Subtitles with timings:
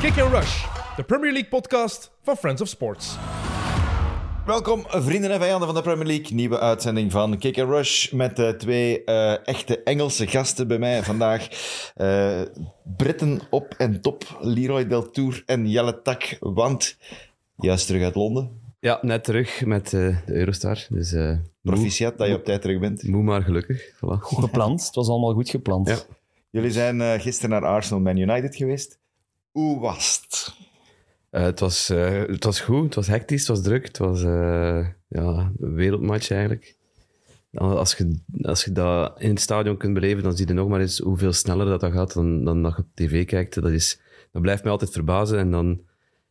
[0.00, 0.64] Kick and Rush,
[0.96, 3.16] de Premier League podcast van Friends of Sports.
[4.46, 6.34] Welkom, vrienden en vijanden van de Premier League.
[6.34, 11.02] Nieuwe uitzending van Kick and Rush met uh, twee uh, echte Engelse gasten bij mij
[11.02, 11.48] vandaag.
[11.96, 12.40] Uh,
[12.96, 16.96] Britten op en top, Leroy Deltour en Jelle Tak, want
[17.56, 18.60] juist terug uit Londen.
[18.80, 20.86] Ja, net terug met de Eurostar.
[20.88, 21.16] Dus,
[21.62, 23.02] Proficiat dat je op tijd terug bent.
[23.02, 23.94] Moe maar gelukkig.
[23.94, 24.20] Voilà.
[24.20, 25.88] Goed gepland, het was allemaal goed gepland.
[25.88, 25.98] Ja.
[26.50, 28.98] Jullie zijn gisteren naar Arsenal Man United geweest.
[29.56, 30.54] Hoe was het?
[31.30, 33.86] Uh, het, was, uh, het was goed, het was hectisch, het was druk.
[33.86, 36.76] Het was uh, ja, een wereldmatch eigenlijk.
[37.52, 40.80] Als je, als je dat in het stadion kunt beleven, dan zie je nog maar
[40.80, 43.54] eens hoeveel sneller dat, dat gaat dan, dan dat je op tv kijkt.
[43.54, 44.00] Dat, is,
[44.32, 45.38] dat blijft mij altijd verbazen.
[45.38, 45.80] En dan,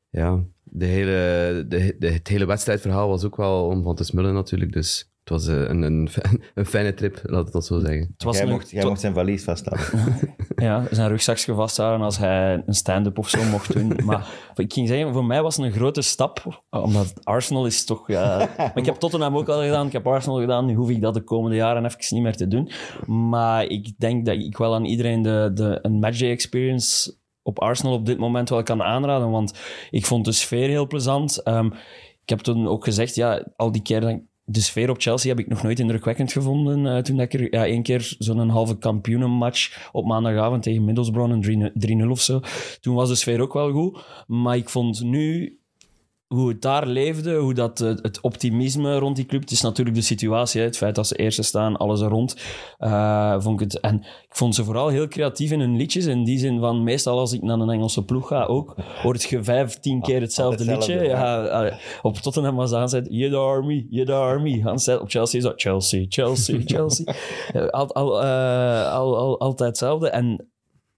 [0.10, 4.34] ja, de hele, de, de, het hele wedstrijdverhaal was ook wel om van te smullen
[4.34, 4.72] natuurlijk.
[4.74, 6.10] Dus het was een, een,
[6.56, 8.10] een fijne trip, laat het dat zo zeggen.
[8.14, 10.10] Het was jij, een, mocht, jij mocht zijn valies vasthouden.
[10.56, 13.94] ja, zijn rugzakje vasthouden als hij een stand-up of zo mocht doen.
[14.06, 18.08] Maar ik ging zeggen, voor mij was het een grote stap, omdat Arsenal is toch...
[18.08, 21.02] Ja, maar ik heb Tottenham ook al gedaan, ik heb Arsenal gedaan, nu hoef ik
[21.02, 22.72] dat de komende jaren even niet meer te doen.
[23.06, 27.94] Maar ik denk dat ik wel aan iedereen de, de, een matchday experience op Arsenal
[27.94, 29.60] op dit moment wel kan aanraden, want
[29.92, 31.48] ik vond de sfeer heel plezant.
[31.48, 31.74] Um,
[32.22, 35.48] ik heb toen ook gezegd, ja, al die keren de sfeer op Chelsea heb ik
[35.48, 36.86] nog nooit indrukwekkend gevonden.
[36.86, 42.04] Uh, toen ik er ja, één keer zo'n halve kampioenenmatch op maandagavond tegen Middlesbrough, een
[42.06, 42.40] 3-0 of zo.
[42.82, 44.06] Toen was de sfeer ook wel goed.
[44.28, 45.58] Maar ik vond nu
[46.28, 49.42] hoe het daar leefde, hoe dat, het optimisme rond die club.
[49.42, 52.36] Het is natuurlijk de situatie, het feit dat ze eerste staan, alles er rond.
[52.80, 56.06] Uh, vond ik het, en ik vond ze vooral heel creatief in hun liedjes.
[56.06, 59.44] In die zin van, meestal als ik naar een Engelse ploeg ga ook, hoort je
[59.44, 61.04] vijf, tien keer hetzelfde liedje.
[61.04, 64.64] Ja, uh, op Tottenham was aanzet, je the army, je the army.
[65.02, 67.14] Op Chelsea is dat Chelsea, Chelsea, Chelsea.
[67.70, 70.10] al, al, uh, al, al, altijd hetzelfde.
[70.10, 70.50] En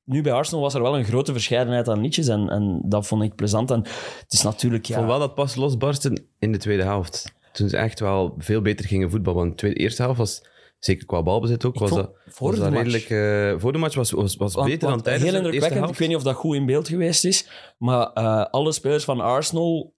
[0.08, 3.24] nu bij Arsenal was er wel een grote verscheidenheid aan liedjes en, en dat vond
[3.24, 3.72] ik plezant.
[3.72, 3.80] En
[4.24, 4.86] het is natuurlijk...
[4.86, 4.94] Ja...
[4.94, 7.36] Ik vond wel dat pas losbarsten in de tweede helft.
[7.52, 9.40] Toen ze echt wel veel beter gingen voetballen.
[9.40, 10.44] Want de tweede, eerste helft was,
[10.80, 12.84] zeker qua balbezit ook, was dat, voor was de dat match.
[12.84, 13.10] redelijk...
[13.54, 15.56] Uh, voor de match was, was, was Want- beter want dan tijdens Heel de eerste
[15.56, 15.80] indrukwekkend.
[15.80, 15.94] helft.
[15.94, 19.20] Ik weet niet of dat goed in beeld geweest is, maar eh, alle spelers van
[19.22, 19.94] Arsenal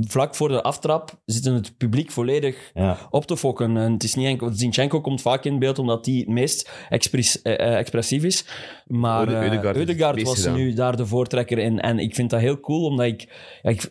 [0.00, 2.98] vlak voor de aftrap zitten het publiek volledig Ja.
[3.10, 3.76] op te fokken.
[3.76, 4.50] En het is niet enkel...
[4.52, 8.44] Zinchenko komt vaak in beeld omdat hij het meest expres- eh, eh, expressief is.
[8.86, 9.62] Maar Ode- eh,
[10.26, 10.56] was gedaan.
[10.56, 11.80] nu daar de voortrekker in.
[11.80, 13.28] En ik vind dat heel cool, omdat ik...
[13.62, 13.88] Ja, ik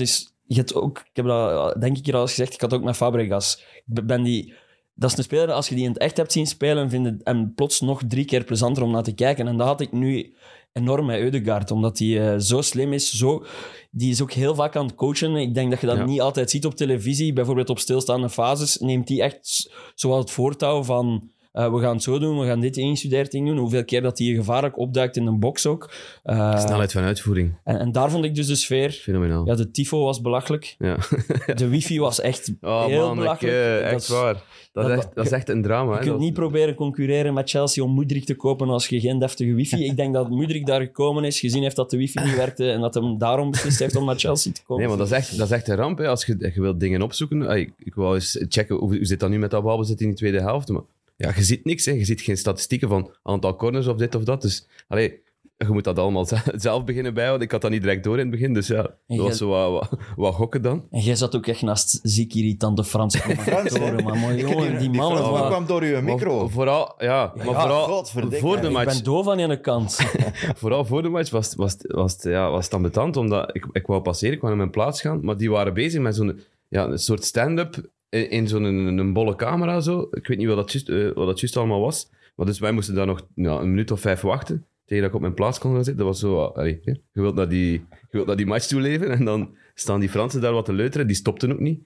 [0.00, 0.30] is...
[0.46, 2.82] Je hebt ook, ik heb dat denk ik hier al eens gezegd, ik had ook
[2.82, 3.64] met Fabregas.
[3.94, 4.54] Ik ben die...
[4.94, 7.20] Dat is een speler, als je die in het echt hebt zien spelen, vind je
[7.24, 9.48] hem plots nog drie keer plezanter om naar te kijken.
[9.48, 10.34] En dat had ik nu
[10.72, 13.12] enorm met Ødegaard, omdat hij eh, zo slim is.
[13.12, 13.44] Zo,
[13.90, 15.36] die is ook heel vaak aan het coachen.
[15.36, 16.04] Ik denk dat je dat Ja.
[16.04, 17.32] niet altijd ziet op televisie.
[17.32, 21.30] Bijvoorbeeld op stilstaande fases neemt hij echt s- zowel het voortouw van...
[21.52, 23.58] eh, we gaan het zo doen, we gaan dit ingestudeerd ding doen.
[23.58, 25.90] Hoeveel keer dat hij gevaarlijk opduikt in een box ook.
[26.22, 28.90] Eh, Snelheid van uitvoering, en, en daar vond ik dus de sfeer...
[28.90, 29.46] fenomenaal.
[29.46, 30.74] Ja, de tifo was belachelijk.
[30.78, 30.96] Ja.
[31.54, 33.54] De wifi was echt Oh heel man, belachelijk.
[33.56, 34.42] ik, eh, Dat echt is- waar.
[34.72, 35.92] Dat, dat- is echt, dat is echt een drama.
[35.92, 36.04] Je hè.
[36.04, 39.84] kunt niet proberen concurreren met Chelsea om Moedrik te kopen als je geen deftige wifi...
[39.84, 42.80] Ik denk dat Moedrik daar gekomen is, gezien heeft dat de wifi niet werkte en
[42.80, 44.82] dat hem daarom beslist heeft om naar Chelsea te komen.
[44.86, 45.98] Nee, maar dat is echt, dat is echt een ramp.
[45.98, 46.08] Hè.
[46.08, 47.46] Als je, je wilt dingen opzoeken.
[47.48, 50.06] Ah, Ik, ik wou eens checken hoe, hoe zit dat nu met dat balbezit in
[50.06, 50.68] die tweede helft.
[50.68, 50.82] Maar
[51.22, 51.84] ja, je ziet niks.
[51.84, 51.92] Hè.
[51.92, 54.42] Je ziet geen statistieken van aantal corners of dit of dat.
[54.42, 55.20] Dus allee,
[55.56, 57.46] je moet dat allemaal ze- zelf beginnen bijhouden.
[57.46, 58.54] Ik had dat niet direct door in het begin.
[58.54, 60.86] Dus ja, dat je- was zo wat, wat, wat gokken dan.
[60.90, 64.04] En jij zat ook echt naast ziek irritante Franse Frans, commentatoren.
[64.04, 65.16] Maar mooi jongen, die man...
[65.16, 66.40] Frans maar- kwam door uw micro.
[66.40, 68.80] Maar vooral, ja, maar ja, vooral voor de Ik match.
[68.80, 69.96] Ik ben doof aan de ene kant.
[70.62, 73.86] Vooral voor de match was, het- was, was, ja, was het ambetant, omdat ik, ik
[73.86, 76.84] wou passeren, ik wou naar mijn plaats gaan, maar die waren bezig met zo'n ja,
[76.86, 79.80] een soort stand-up in, in zo'n een, een bolle camera.
[79.80, 80.08] Zo.
[80.10, 82.10] Ik weet niet wat dat juist, eh, wat dat juist allemaal was.
[82.34, 85.16] Maar dus wij moesten daar nog ja, een minuut of vijf wachten, tegen dat ik
[85.16, 86.04] op mijn plaats kon gaan zitten.
[86.04, 88.80] Dat was zo, ah, allee, je, wilt naar die, je wilt naar die match toe
[88.80, 91.80] leven en dan staan die Fransen daar wat te leuteren, die stopten ook niet.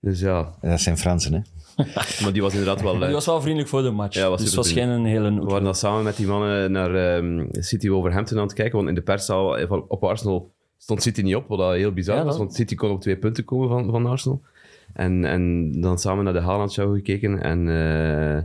[0.00, 1.40] Dus ja, Dat zijn Fransen, hè?
[2.22, 2.92] maar die was inderdaad wel...
[2.98, 4.16] Die eh, was wel vriendelijk voor de match.
[4.16, 5.34] Ja, was dus het was geen een hele...
[5.34, 8.88] We waren dan samen met die mannen naar ehm, City Wolverhampton aan het kijken, want
[8.88, 12.38] in de perszaal eh, op Arsenal stond City niet op, wat heel bizar Ja, was,
[12.38, 14.42] want City kon op twee punten komen van, van Arsenal.
[14.94, 18.42] En, en dan samen naar de Haaland Show gekeken en eh,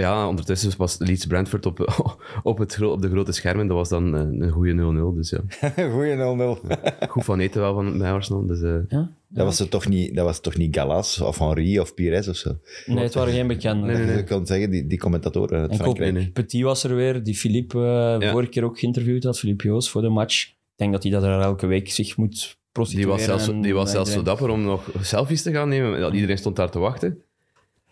[0.00, 1.78] ja, ondertussen was Leeds Brentford op,
[2.42, 4.72] op, het, op de grote schermen, dat was dan eh, een goede
[5.12, 5.40] 0-0, dus ja.
[5.92, 7.08] Goeie 0-0.
[7.08, 9.10] Goed van eten wel van, bij Arsenal, dus eh, Ja?
[9.28, 12.36] Dat was, het toch niet, dat was toch niet Galas of Henri of Pires of
[12.36, 12.56] zo?
[12.86, 14.06] Nee, het waren geen bekenden.
[14.06, 16.12] Nee, Je kan zeggen, die, die commentatoren uit En Frankrijk.
[16.12, 16.32] nee, nee.
[16.32, 17.78] Petit was er weer, die Philippe
[18.20, 18.30] Ja.
[18.30, 20.46] vorige keer ook geïnterviewd had, Philippe Joos, voor de match.
[20.48, 23.74] Ik denk dat hij dat er elke week zich moet die was zelfs, en die
[23.74, 25.98] was zelfs zo dapper om nog selfies te gaan nemen.
[25.98, 27.22] Ja, Iedereen stond daar te wachten.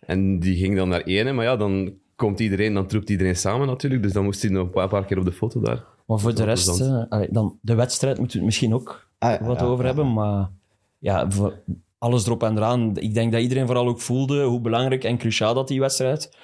[0.00, 3.66] En die ging dan naar ene, maar ja, dan komt iedereen, dan troept iedereen samen
[3.66, 4.02] natuurlijk.
[4.02, 5.84] Dus dan moest hij nog een paar, paar keer op de foto daar.
[6.06, 9.46] Maar voor de rest, eh, allee, dan, de wedstrijd moeten we het misschien ook Ah,
[9.46, 9.86] wat ja, over ja.
[9.86, 10.12] hebben.
[10.12, 10.50] Maar
[10.98, 11.62] ja, voor
[11.98, 12.96] alles erop en eraan.
[12.96, 16.36] Ik denk dat iedereen vooral ook voelde hoe belangrijk en cruciaal dat die wedstrijd.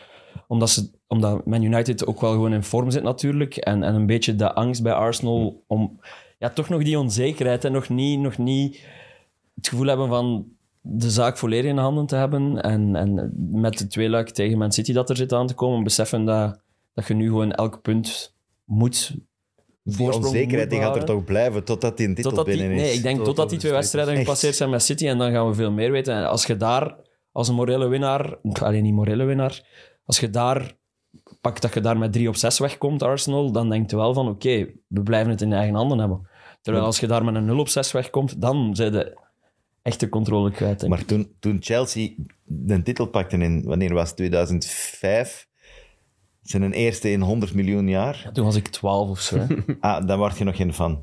[0.47, 3.57] Omdat, ze, omdat Man United ook wel gewoon in vorm zit natuurlijk.
[3.57, 6.01] En, en een beetje de angst bij Arsenal om...
[6.45, 8.81] Ja, toch nog die onzekerheid en nog niet, nog niet
[9.55, 10.47] het gevoel hebben van
[10.81, 12.63] de zaak volledig in handen te hebben.
[12.63, 16.25] En, en met de tweeluik tegen Man City dat er zit aan te komen, beseffen
[16.25, 16.61] dat,
[16.95, 19.17] dat je nu gewoon elk punt moet
[19.83, 22.83] Die onzekerheid die gaat er toch blijven totdat die een titel Totdat die, binnen is.
[22.83, 25.49] nee, ik denk Totdat totdat die twee wedstrijden gepasseerd zijn met City en dan gaan
[25.49, 26.15] we veel meer weten.
[26.15, 26.97] En als je daar
[27.33, 29.63] als een morele winnaar, alleen niet morele winnaar,
[30.05, 30.77] als je daar
[31.41, 34.29] pakt dat je daar met 3 op 6 wegkomt, Arsenal, dan denk je wel van
[34.29, 36.33] oké, we blijven het in eigen handen hebben.
[36.65, 39.19] Terwijl als je daar met een 0 op 6 wegkomt, dan zijn de
[39.83, 40.81] echte controle kwijt.
[40.81, 40.93] denk.
[40.93, 42.09] Maar toen, toen Chelsea
[42.45, 45.47] de titel pakte in, wanneer was het, 2005,
[46.43, 49.37] zijn eerste in 100 miljoen jaar, Toen was ik 12 of zo.
[49.39, 49.47] hè.
[49.81, 51.03] ah, dan word je nog geen fan.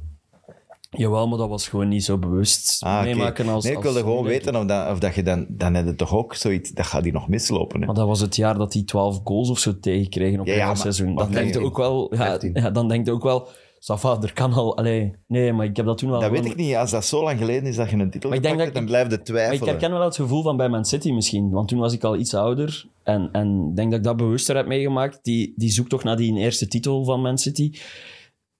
[0.89, 3.63] Jawel, maar dat was gewoon niet zo bewust Ah, meemaken als...
[3.63, 5.45] nee, ik als wilde gewoon weten of dat, of dat je dan...
[5.49, 6.71] Dan heb je toch ook zoiets...
[6.71, 7.85] Dat gaat die nog mislopen, hè?
[7.85, 10.59] Maar dat was het jaar dat die 12 goals of zo tegenkregen op Ja, een
[10.59, 11.13] ja, seizoen.
[11.13, 12.13] maar Dan denk je ook wel...
[12.15, 12.53] Ja, 15.
[12.53, 13.47] ja, dan denk je ook wel...
[13.83, 14.77] Safa, er kan al...
[14.77, 16.19] Allee, nee, maar ik heb dat toen wel...
[16.19, 16.75] Dat weet ik niet.
[16.75, 18.81] Als dat zo lang geleden is dat je een titel Maar ik hebt, dat dan
[18.83, 21.49] ik- blijf je Maar ik herken wel het gevoel van bij Man City misschien.
[21.49, 22.85] Want toen was ik al iets ouder.
[23.03, 25.19] En, en ik denk dat ik dat bewuster heb meegemaakt.
[25.21, 27.73] Die, die zoektocht naar die eerste titel van Man City.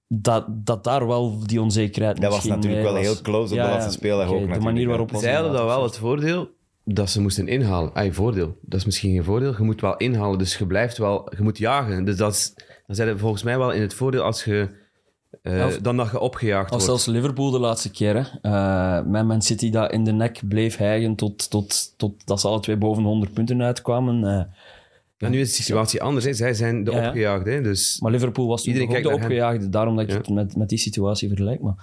[0.07, 3.01] Dat, dat daar wel die onzekerheid Dat was natuurlijk wel was.
[3.01, 5.65] heel close op Ja, de laatste speeldag ook De natuurlijk, manier waarop Zij hadden dat
[5.65, 6.49] wel het voordeel
[6.85, 7.93] dat ze moesten inhalen.
[7.93, 8.57] Ay, voordeel.
[8.61, 9.53] Dat is misschien geen voordeel.
[9.57, 11.31] Je moet wel inhalen, dus je blijft wel...
[11.37, 12.05] Je moet jagen.
[12.05, 12.53] Dus dat is,
[12.87, 14.79] dan zijn we volgens mij wel in het voordeel als je...
[15.41, 16.85] eh, of- dan dat je opgejaagd wordt.
[16.85, 18.15] zelfs Liverpool de laatste keer.
[18.15, 18.23] Hè.
[18.41, 22.47] Eh, met Man City dat in de nek bleef hijgen tot, tot, tot dat ze
[22.47, 24.49] alle twee boven de 100 punten uitkwamen.
[25.17, 26.25] En nu is de situatie anders.
[26.25, 26.33] Hè.
[26.33, 27.63] Zij zijn de Ja, opgejaagden.
[27.63, 30.17] Dus maar Liverpool was toen ook de opgejaagde, daarom dat ik Ja.
[30.17, 31.61] het met, met die situatie vergelijk.
[31.61, 31.75] Maar.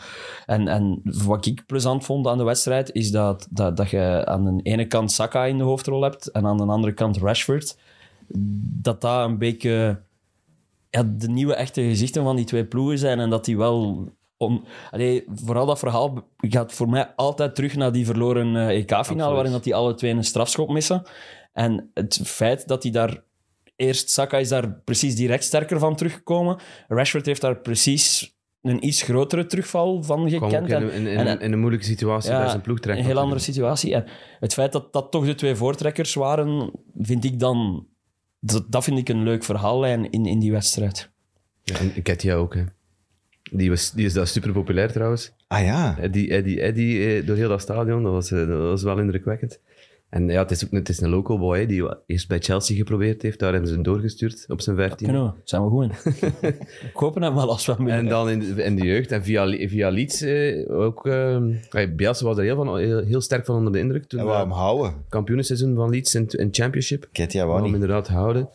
[0.46, 4.44] En, en wat ik plezant vond aan de wedstrijd, is dat, dat, dat je aan
[4.56, 7.76] de ene kant Saka in de hoofdrol hebt en aan de andere kant Rashford.
[8.80, 9.98] Dat dat een beetje
[10.90, 14.08] ja, de nieuwe echte gezichten van die twee ploegen zijn en dat die wel...
[14.36, 19.34] Om, allee, vooral dat verhaal gaat voor mij altijd terug naar die verloren eh, EK-finale,
[19.34, 21.02] waarin dat die alle twee een strafschop missen.
[21.52, 23.22] En het feit dat die daar...
[23.76, 26.56] Eerst, Saka is daar precies direct sterker van teruggekomen.
[26.88, 30.68] Rashford heeft daar precies een iets grotere terugval van gekend.
[30.70, 33.40] in, in, in, en- in een moeilijke situatie Ja, bij zijn ploeg een heel andere
[33.40, 33.94] situatie.
[33.94, 34.04] En
[34.40, 36.70] het feit dat dat toch de twee voortrekkers waren,
[37.00, 37.86] vind ik dan...
[38.40, 41.10] Dat, dat vind ik een leuk verhaallijn in, in die wedstrijd.
[41.62, 42.54] Ja, en Ketia ook.
[42.54, 42.64] Hè.
[43.50, 45.32] Die, was, die is daar super populair trouwens.
[45.46, 45.98] Ah ja.
[45.98, 49.60] Eddie, Eddie, Eddie eh, door heel dat stadion, dat was, eh, dat was wel indrukwekkend.
[50.08, 53.22] En ja, het is ook het is een local boy die eerst bij Chelsea geprobeerd
[53.22, 53.38] heeft.
[53.38, 55.06] Daar hebben ze hem doorgestuurd op zijn 15.
[55.06, 55.30] Kunnen we?
[55.44, 55.90] Zijn we goed in.
[56.88, 59.12] ik hoop hem wel als we hem En dan in de, in de jeugd.
[59.12, 61.06] En via, via Leeds eh, ook...
[61.06, 61.36] eh
[61.96, 64.04] Bielsa was er heel, van, heel, heel sterk van onder de indruk.
[64.04, 64.94] Toen En we we hem houden.
[65.08, 67.08] kampioenenseizoen van Leeds in, in Championship.
[67.54, 67.72] Hem niet.
[67.74, 68.48] inderdaad houden.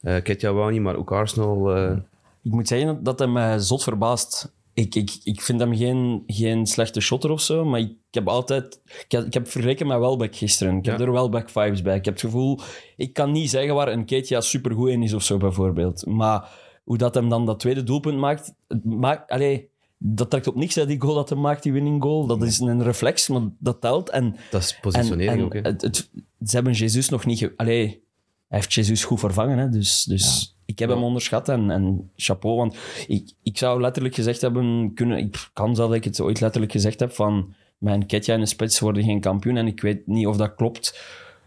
[0.00, 0.22] Eh
[0.70, 1.74] niet, maar ook Arsenal...
[1.76, 1.96] eh,
[2.42, 4.52] Ik moet zeggen dat hij mij zot verbaast.
[4.80, 8.80] Ik, ik, ik vind hem geen, geen slechte shotter of zo, maar ik heb altijd...
[9.04, 10.76] Ik heb, ik heb vergeleken met Welbeck gisteren.
[10.76, 11.96] Ik heb er Welbeck-vibes bij.
[11.96, 12.58] Ik heb het gevoel...
[12.96, 16.06] Ik kan niet zeggen waar een Ketia supergoed in is of zo, bijvoorbeeld.
[16.06, 16.48] Maar
[16.84, 18.54] hoe dat hem dan dat tweede doelpunt maakt...
[18.82, 22.26] maakt allee, dat trekt op niks uit die goal dat hij maakt, die winning goal.
[22.26, 24.10] Dat is een reflex, maar dat telt.
[24.10, 25.52] En, dat is positionering en ook.
[25.52, 25.60] Hè.
[25.60, 26.10] het, het-
[26.44, 27.38] ze hebben Jesus nog niet...
[27.38, 28.02] Ge, allee,
[28.50, 30.04] hij heeft Jesus goed vervangen, hè, dus...
[30.04, 32.76] dus Ik heb hem onderschat en, en chapeau, want
[33.06, 35.18] ik, ik zou letterlijk gezegd hebben kunnen...
[35.18, 38.46] Ik kan zelf dat ik het ooit letterlijk gezegd heb van mijn Ketja en de
[38.46, 41.00] spits worden geen kampioen en ik weet niet of dat klopt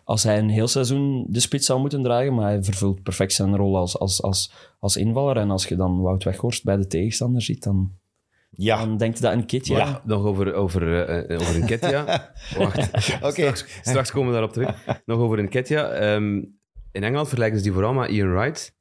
[0.03, 3.55] als hij een heel seizoen de spits zou moeten dragen, maar hij vervult perfect zijn
[3.55, 7.41] rol als, als, als, als invaller en als je dan Wout Weghorst bij de tegenstander
[7.41, 7.91] ziet, dan,
[8.49, 8.77] Ja.
[8.85, 9.77] dan denkt je dat een Ketja...
[9.77, 12.05] Ja, nog over, over, eh, over een Ketja.
[12.57, 13.31] Wacht, Oké.
[13.31, 15.01] straks, straks komen we daarop terug.
[15.05, 15.89] Nog over een Ketja.
[15.89, 16.41] Ehm,
[16.93, 18.75] in Engeland vergelijken ze die vooral met Ian Wright.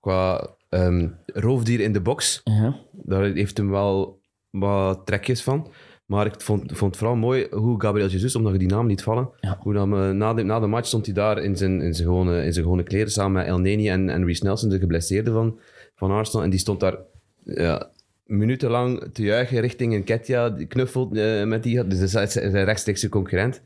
[0.00, 2.40] Qua ehm, roofdier in de box.
[2.44, 2.76] Ja.
[2.92, 5.70] Daar heeft hem wel wat trekjes van.
[6.06, 9.02] Maar ik vond, vond het vooral mooi hoe Gabriel Jesus, omdat je die naam niet
[9.02, 9.58] vallen, Ja.
[9.60, 12.08] hoe dan, eh, na, de, na de match stond hij daar in zijn, in zijn,
[12.08, 15.32] gewone, in zijn gewone kleren samen met El Neni en, en Reece Nelson, de geblesseerde
[15.32, 15.58] van,
[15.94, 16.44] van Arsenal.
[16.44, 16.96] En die stond daar
[17.44, 17.90] ja,
[18.24, 21.86] minutenlang te juichen richting een Ketja, die knuffelt eh, met die.
[21.86, 23.62] Dus dat is zijn rechtstreekse concurrent.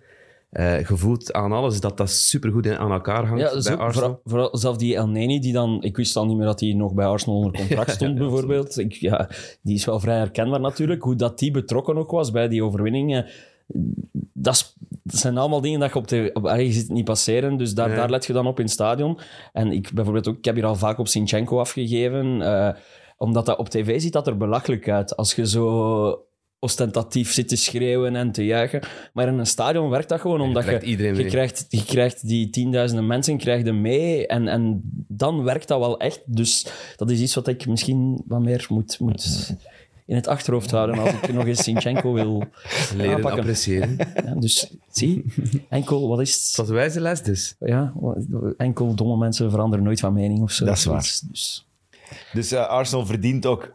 [0.57, 3.91] Eh gevoeld aan alles dat dat supergoed aan elkaar hangt Ja, bij Arsenal.
[3.93, 5.83] vooral, vooral zelf die El Neni, die dan...
[5.83, 8.79] Ik wist al niet meer dat hij nog bij Arsenal onder contract stond, bijvoorbeeld.
[8.79, 9.29] Ik, ja,
[9.63, 11.03] die is wel vrij herkenbaar natuurlijk.
[11.03, 13.27] Hoe dat die betrokken ook was bij die overwinningen.
[14.33, 16.31] Dat, is- dat zijn allemaal dingen dat je op de...
[16.33, 18.75] Op, je ziet het niet passeren, dus daar, daar let je dan op in het
[18.75, 19.19] stadion.
[19.53, 20.37] En ik bijvoorbeeld ook...
[20.37, 22.43] Ik heb hier al vaak op Sinchenko afgegeven.
[22.43, 22.75] eh,
[23.17, 25.17] Omdat dat op tv ziet dat er belachelijk uit.
[25.17, 26.26] Als je zo
[26.59, 28.81] ostentatief zit te schreeuwen en te juichen.
[29.13, 31.31] Maar in een stadion werkt dat gewoon omdat je, trekt iedereen je, mee.
[31.31, 34.27] krijgt, je krijgt die tienduizenden mensen krijg je mee.
[34.27, 36.23] En, en dan werkt dat wel echt.
[36.27, 39.55] Dus dat is iets wat ik misschien wat meer moet, moet
[40.07, 42.39] in het achterhoofd houden als ik nog eens Sinchenko wil
[42.97, 43.41] Leren aanpakken.
[43.41, 43.97] appreciëren.
[44.25, 45.25] Ja, dus zie,
[45.69, 46.57] enkel, wat is het?
[46.57, 47.57] was een wijze les dus.
[47.59, 47.93] Ja,
[48.57, 50.65] enkel domme mensen veranderen nooit van mening of zo.
[50.65, 51.21] Dat is Zoiets.
[51.21, 51.67] Dus,
[52.33, 53.75] Dus eh, Arsenal verdient ook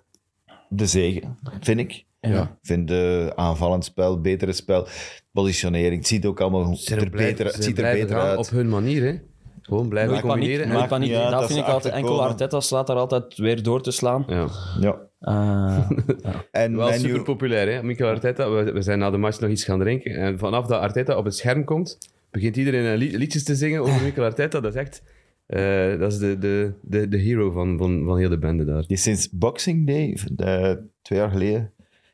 [0.70, 2.06] de zegen, vind ik.
[2.22, 2.42] Ja.
[2.42, 4.88] Ik vind de aanvallend spel, betere spel,
[5.32, 5.96] positionering.
[5.96, 8.38] Het ziet ook allemaal Ze er blijven- beter, ze het ziet er beter uit.
[8.38, 9.16] Op hun manier, hè.
[9.62, 10.88] Gewoon blijven Nooit paniek, combineren.
[10.88, 11.10] paniek.
[11.10, 12.24] niet uit dat dat vind ik altijd enkel.
[12.24, 14.24] Arteta slaat daar altijd weer door te slaan.
[14.28, 14.48] Ja.
[14.80, 15.00] Ja.
[15.20, 15.90] Eh,
[16.52, 17.84] En Wel super populair, hè?
[17.84, 18.50] Mikel Arteta.
[18.52, 20.16] We, we zijn na de match nog iets gaan drinken.
[20.16, 21.98] En vanaf dat Arteta op het scherm komt,
[22.32, 24.60] begint iedereen een lied- liedjes te zingen over Mikel Arteta.
[24.60, 25.04] Dat is echt...
[25.46, 28.84] eh, dat is de, de, de, de hero van, van, van heel de bende daar.
[28.88, 31.72] die sinds Boxing Day, eh, twee jaar geleden,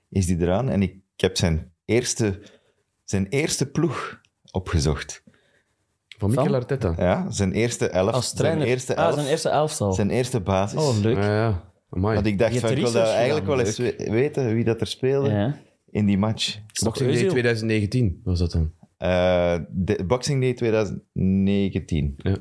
[0.10, 0.70] is die eraan.
[0.70, 2.40] En ik, ik heb zijn eerste,
[3.04, 4.22] zijn eerste ploeg
[4.52, 5.24] opgezocht.
[6.18, 6.54] Van Mikel?
[6.56, 6.94] Arteta.
[6.98, 8.12] Ja, zijn eerste elf.
[8.12, 8.60] als trainer.
[8.62, 9.14] Zijn eerste ah, elf.
[9.16, 9.94] zijn eerste elftal.
[9.94, 10.80] Zijn eerste basis.
[10.82, 11.16] Oh, leuk.
[11.18, 11.72] Ja, ja.
[11.90, 12.14] Amai.
[12.16, 14.64] Want ik dacht, Je van, ik wil dat research eigenlijk wel eens we- weten wie
[14.64, 15.60] dat er speelde Ja.
[15.92, 16.60] in die match.
[16.84, 17.30] Boxing Day Özil?
[17.30, 18.72] 2019 was dat dan.
[18.98, 22.14] Eh, de, Boxing Day 2019.
[22.18, 22.36] Ja.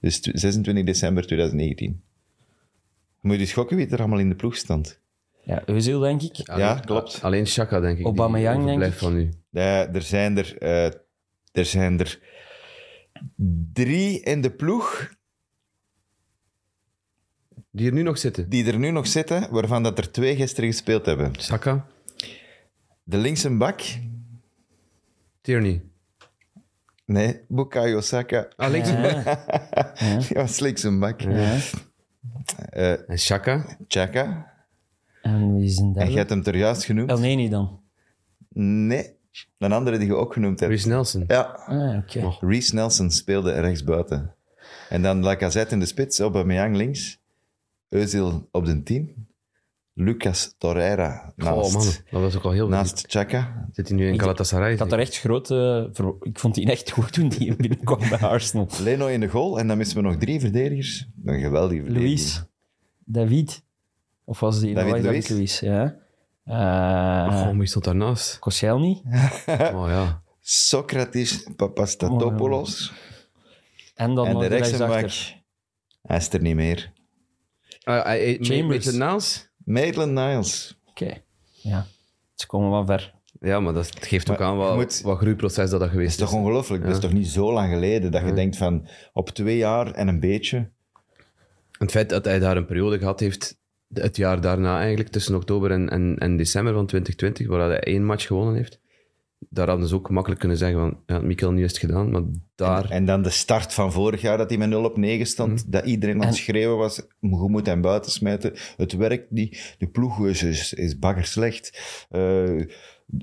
[0.00, 2.02] Dus tw- 26 december 2019.
[3.20, 4.99] Moet je dus gokken wie er allemaal in de ploeg stond.
[5.50, 6.36] Ja, Özil, denk ik.
[6.56, 7.22] Ja, klopt.
[7.22, 8.04] Alleen Chaka, denk ik.
[8.04, 8.92] Aubameyang, denk ik.
[8.92, 9.28] van nu.
[9.52, 10.84] Er, zijn er, eh,
[11.52, 12.18] er zijn er
[13.72, 15.12] drie in de ploeg
[17.70, 18.48] Die er nu nog zitten.
[18.48, 21.32] die er nu nog zitten, waarvan dat er twee gisteren gespeeld hebben.
[21.38, 21.86] Saka,
[23.02, 23.80] De linkse bak,
[25.40, 25.82] Tierney.
[27.06, 28.48] nee, Bukayo Saka.
[28.56, 28.88] Ah, links.
[28.90, 29.44] Ja.
[30.18, 31.20] Die was linkse bak.
[31.20, 31.58] Ja.
[32.70, 33.76] Eh, En Chaka.
[33.88, 34.49] Chaka.
[35.22, 36.10] En wie is een En derde?
[36.10, 37.10] je hebt hem er juist genoemd.
[37.10, 37.80] El Neni dan.
[38.52, 39.10] Nee,
[39.58, 40.72] een andere die je ook genoemd hebt.
[40.72, 41.24] Reece Nelson.
[41.26, 42.18] Ja, Ah, oké.
[42.24, 42.36] Oh.
[42.40, 44.34] Reece Nelson speelde rechtsbuiten.
[44.88, 47.18] En dan Lacazette in de spits, Aubameyang links.
[47.94, 49.28] Özil op de 10.
[49.94, 52.76] Lucas Torreira Oh naast, man, dat was ook al heel veel.
[52.76, 53.68] naast Chaka.
[53.72, 54.72] Zit hij nu in Galatasaray?
[54.72, 55.90] Ik had er echt grote...
[56.22, 58.68] Ik vond die echt goed toen die binnenkwam bij Arsenal.
[58.82, 59.58] Leno in de goal.
[59.58, 61.08] En dan missen we nog drie verdedigers.
[61.24, 62.08] Een geweldige verdediging.
[62.18, 62.42] Luis.
[63.04, 63.62] David.
[64.30, 64.74] Of was die...
[64.74, 65.28] David Luiz?
[65.28, 65.96] Luiz, ja.
[66.44, 68.38] Eh Oh, wie stond daarnaast?
[68.44, 69.02] Koscielny.
[69.74, 70.22] Oh ja.
[70.40, 72.92] Socrates Papastatopoulos.
[73.94, 75.42] En dan en nog de rechtsachter.
[76.02, 76.92] hij is er niet meer.
[77.84, 78.48] Uh, Chambers.
[78.48, 78.92] Chambers.
[78.92, 79.48] Naals?
[79.64, 80.78] Maitland Niles.
[80.86, 81.22] Oké.
[81.50, 81.86] Ja.
[82.34, 83.14] Ze komen wel ver.
[83.40, 86.10] Ja, maar dat geeft ook Maar aan wat, moet- wat groeiproces dat dat Dat geweest
[86.10, 86.34] is toch is.
[86.34, 86.82] ongelooflijk?
[86.84, 88.34] Dat is toch niet zo lang geleden dat je Ja.
[88.34, 90.70] denkt van op twee jaar en een beetje.
[91.78, 93.58] Het feit dat hij daar een periode gehad heeft,
[93.92, 98.04] het jaar daarna eigenlijk, tussen oktober en, en, en december van 2020, waar hij één
[98.04, 98.80] match gewonnen heeft,
[99.48, 102.22] daar hadden ze ook makkelijk kunnen zeggen van, ja, Mikkel, nu is het gedaan, maar
[102.54, 102.90] daar...
[102.90, 105.72] En dan de start van vorig jaar, dat hij met 0 op 9 stond.
[105.72, 108.52] Dat iedereen aan het En- schreeuwen was, je moet hem buiten smijten.
[108.76, 109.74] Het werkt niet.
[109.78, 111.78] De ploeg is, is, is baggerslecht.
[112.10, 112.60] Eh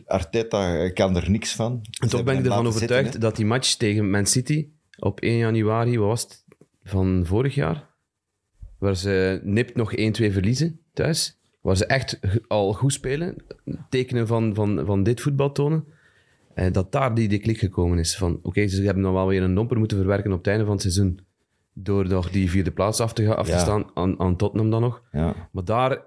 [0.05, 1.81] Arteta kan er niks van.
[2.01, 4.67] En toch ben ik ervan overtuigd zitten, dat die match tegen Man City
[4.99, 6.43] op 1 januari, wat was het,
[6.83, 7.89] van vorig jaar,
[8.77, 13.35] waar ze nipt nog 1-2 verliezen thuis, waar ze echt al goed spelen,
[13.89, 15.85] tekenen van, van, van dit voetbal tonen,
[16.53, 19.43] eh, dat daar die, die klik gekomen is van, oké, ze hebben dan wel weer
[19.43, 21.19] een domper moeten verwerken op het einde van het seizoen,
[21.73, 25.03] door nog die vierde plaats af te, af te staan aan, aan Tottenham dan nog.
[25.11, 25.49] Ja.
[25.51, 26.05] Maar daar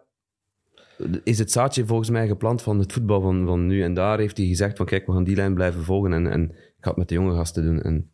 [1.24, 3.82] is het zaadje volgens mij geplant van het voetbal van, van nu.
[3.82, 6.12] En daar heeft hij gezegd van kijk, we gaan die lijn blijven volgen.
[6.12, 7.82] En, en ik ga het met de jonge gasten doen.
[7.82, 8.10] En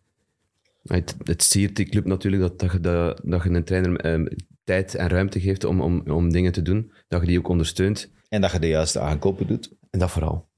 [0.87, 4.27] het, het siert die club natuurlijk dat, dat, je, dat, dat je een trainer ehm,
[4.65, 6.93] tijd en ruimte geeft om, om, om dingen te doen.
[7.09, 8.11] Dat je die ook ondersteunt.
[8.29, 9.73] En dat je de juiste aankopen doet.
[9.91, 10.49] En dat vooral.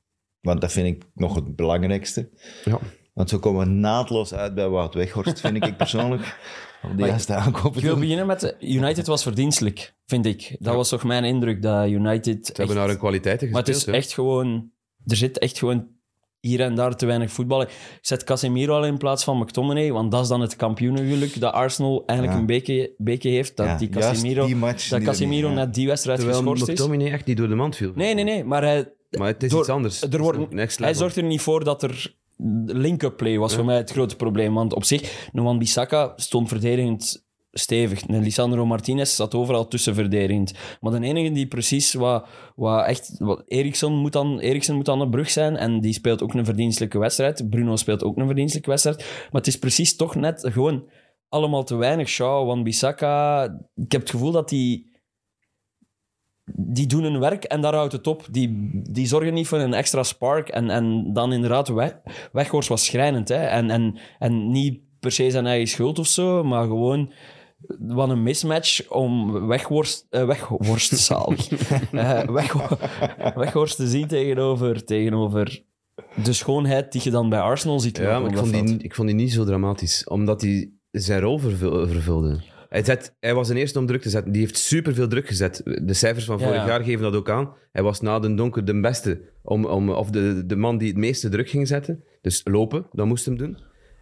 [0.41, 2.29] Want dat vind ik nog het belangrijkste.
[2.65, 2.79] Ja.
[3.15, 6.37] Want zo komen we naadloos uit bij Wout Weghorst, vind ik persoonlijk.
[6.83, 8.01] Om de juiste aankopen Ik wil doen.
[8.01, 8.41] beginnen met...
[8.41, 10.57] de- United was verdienstelijk, vind ik.
[10.59, 12.47] Dat was toch mijn indruk, dat United...
[12.47, 13.97] Ze hebben naar hun kwaliteiten Maar het gespeeld.
[13.97, 14.71] is echt gewoon...
[15.07, 15.89] Er zit echt gewoon
[16.41, 17.63] hier en daar te weinig voetbal.
[17.63, 21.53] Ik zet Casemiro al in plaats van McTominay, want dat is dan het kampioenengeluk dat
[21.53, 22.41] Arsenal eigenlijk Ja.
[22.43, 23.57] een beetje, beetje heeft.
[23.57, 25.65] Dat Ja, die Casemiro, die match dat die Casemiro niet- ja.
[25.65, 26.75] net die wedstrijd Terwijl geschorst is.
[26.81, 27.93] McTominay echt niet door de mand viel.
[27.95, 28.45] Nee, nee, nee.
[28.45, 30.03] Maar hij, Maar het is door- iets anders.
[30.03, 32.17] er wordt, Het is next hij zorgt er niet voor dat er
[32.67, 33.57] link-up play was Ja.
[33.57, 34.55] voor mij het grote probleem.
[34.55, 37.27] Want op zich, Noan Bissaka stond verdedigend
[37.59, 38.07] stevig.
[38.07, 40.53] Lisandro Martinez zat overal tussen verdedigend.
[40.81, 43.15] Maar de enige die precies wat, wat echt...
[43.19, 46.45] Wat, Eriksen, moet dan, Eriksen moet dan een brug zijn en die speelt ook een
[46.45, 47.51] verdienstelijke wedstrijd.
[47.51, 48.99] Bruno speelt ook een verdienstelijke wedstrijd.
[48.99, 50.89] Maar het is precies toch net gewoon
[51.29, 52.09] allemaal te weinig.
[52.09, 53.45] Shaw, Wan Bissaka...
[53.75, 54.89] Ik heb het gevoel dat die
[56.57, 58.27] die doen hun werk en daar houdt het op.
[58.31, 60.49] Die, die zorgen niet voor een extra spark.
[60.49, 61.99] En, en dan inderdaad, weg,
[62.33, 63.29] Weghorst was schrijnend.
[63.29, 63.45] Hè?
[63.45, 67.13] En, en, en niet per se zijn eigen schuld of zo, maar gewoon
[67.79, 71.49] wat een mismatch om Weghorst, eh, Weghorst zalig,
[71.93, 72.53] Eh, weg,
[73.35, 75.63] Weghorst te zien tegenover, tegenover
[76.23, 77.97] de schoonheid die je dan bij Arsenal ziet.
[77.97, 80.05] Ja, maar ik vond, die, ik vond die niet zo dramatisch.
[80.09, 82.41] Omdat hij zijn rol vervul- vervulde.
[82.69, 84.33] Hij, zet, hij was de eerste om druk te zetten.
[84.33, 85.61] Die heeft superveel druk gezet.
[85.83, 86.67] De cijfers van Ja, vorig ja.
[86.67, 87.53] jaar geven dat ook aan.
[87.73, 89.21] Hij was na de donker de beste.
[89.43, 92.05] Om, om, of de, de man die het meeste druk ging zetten.
[92.21, 93.59] Dus lopen, dat moest hem doen.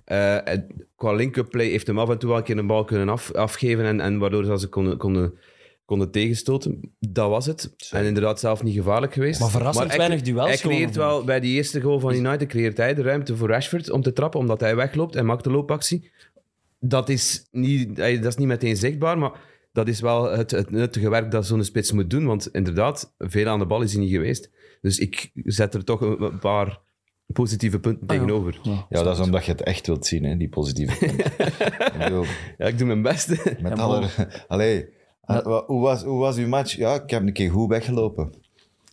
[0.07, 2.85] Eh, en qua link-up play heeft hem af en toe wel een keer een bal
[2.85, 3.85] kunnen af, afgeven.
[3.85, 5.39] En, en waardoor ze konden, konden,
[5.85, 6.95] konden tegenstoten.
[6.99, 7.75] Dat was het.
[7.91, 9.41] En inderdaad zelf niet gevaarlijk geweest.
[9.41, 12.77] Maar verrassend hij- weinig duels Hij creëert wel, bij die eerste goal van United, creëert
[12.77, 16.11] hij de ruimte voor Rashford om te trappen, omdat hij wegloopt en maakt de loopactie.
[16.81, 19.41] Dat is niet, dat is niet meteen zichtbaar, maar
[19.73, 22.27] dat is wel het, het nuttige werk dat zo'n spits moet doen.
[22.27, 24.51] Want inderdaad, veel aan de bal is hij niet geweest.
[24.81, 26.79] Dus ik zet er toch een paar
[27.33, 28.59] positieve punten tegenover.
[28.63, 28.87] Ja.
[28.89, 31.27] Ja, dat is omdat je het echt wilt zien, hè, die positieve punten.
[31.27, 32.25] Ik bedoel,
[32.59, 33.61] ik doe mijn best.
[33.61, 34.07] met alle...
[34.49, 34.89] Allee,
[35.25, 36.77] ah, wa- hoe, was, hoe was uw match?
[36.77, 38.33] Ja, ik heb een keer goed weggelopen.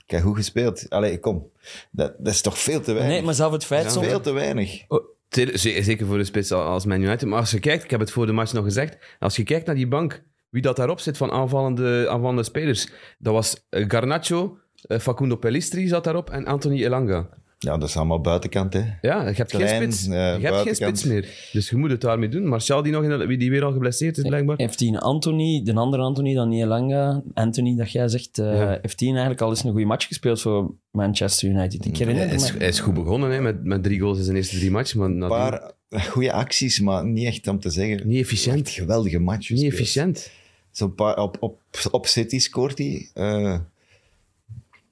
[0.06, 0.90] Ik heb goed gespeeld.
[0.90, 1.50] Allee, kom.
[1.92, 3.16] Dat, dat is toch veel te weinig?
[3.16, 3.92] Nee, maar zelf het feit...
[3.92, 4.82] soms- Veel te weinig.
[5.30, 7.28] Zeker zeker voor de spits als Man United.
[7.28, 9.66] Maar als je kijkt, ik heb het voor de match nog gezegd, als je kijkt
[9.66, 12.88] naar die bank, wie dat daarop zit van aanvallende, aanvallende spelers,
[13.18, 17.30] dat was eh, Garnacho, eh, Facundo Pellistri zat daarop en Anthony Elanga.
[17.64, 18.80] Ja, dat is allemaal buitenkant, hè.
[19.02, 20.08] Ja, je hebt geen spits.
[20.08, 21.50] eh, je hebt geen spits meer.
[21.52, 22.48] Dus je moet het daarmee doen.
[22.48, 24.58] Martial, die, nog in de- die weer al geblesseerd is, blijkbaar.
[24.58, 28.78] Heeft hij een Anthony, de andere Anthony dan Nielanga, Anthony dat jij zegt, eh, Ja.
[28.82, 31.86] heeft hij eigenlijk al eens een goede match gespeeld voor Manchester United?
[31.86, 32.42] Ik herinner Hij me.
[32.44, 35.00] is, hij is goed begonnen hè, met, met drie goals in zijn eerste drie matchen.
[35.00, 38.08] Maar Een nadien paar goede acties, maar niet echt om te zeggen.
[38.08, 38.70] niet efficiënt.
[38.70, 39.74] Geweldige match Niet gespeeld.
[39.74, 40.32] efficiënt.
[40.72, 41.60] Zo'n paar, op, op,
[41.92, 43.10] op City scoort hij.
[43.14, 43.56] eh,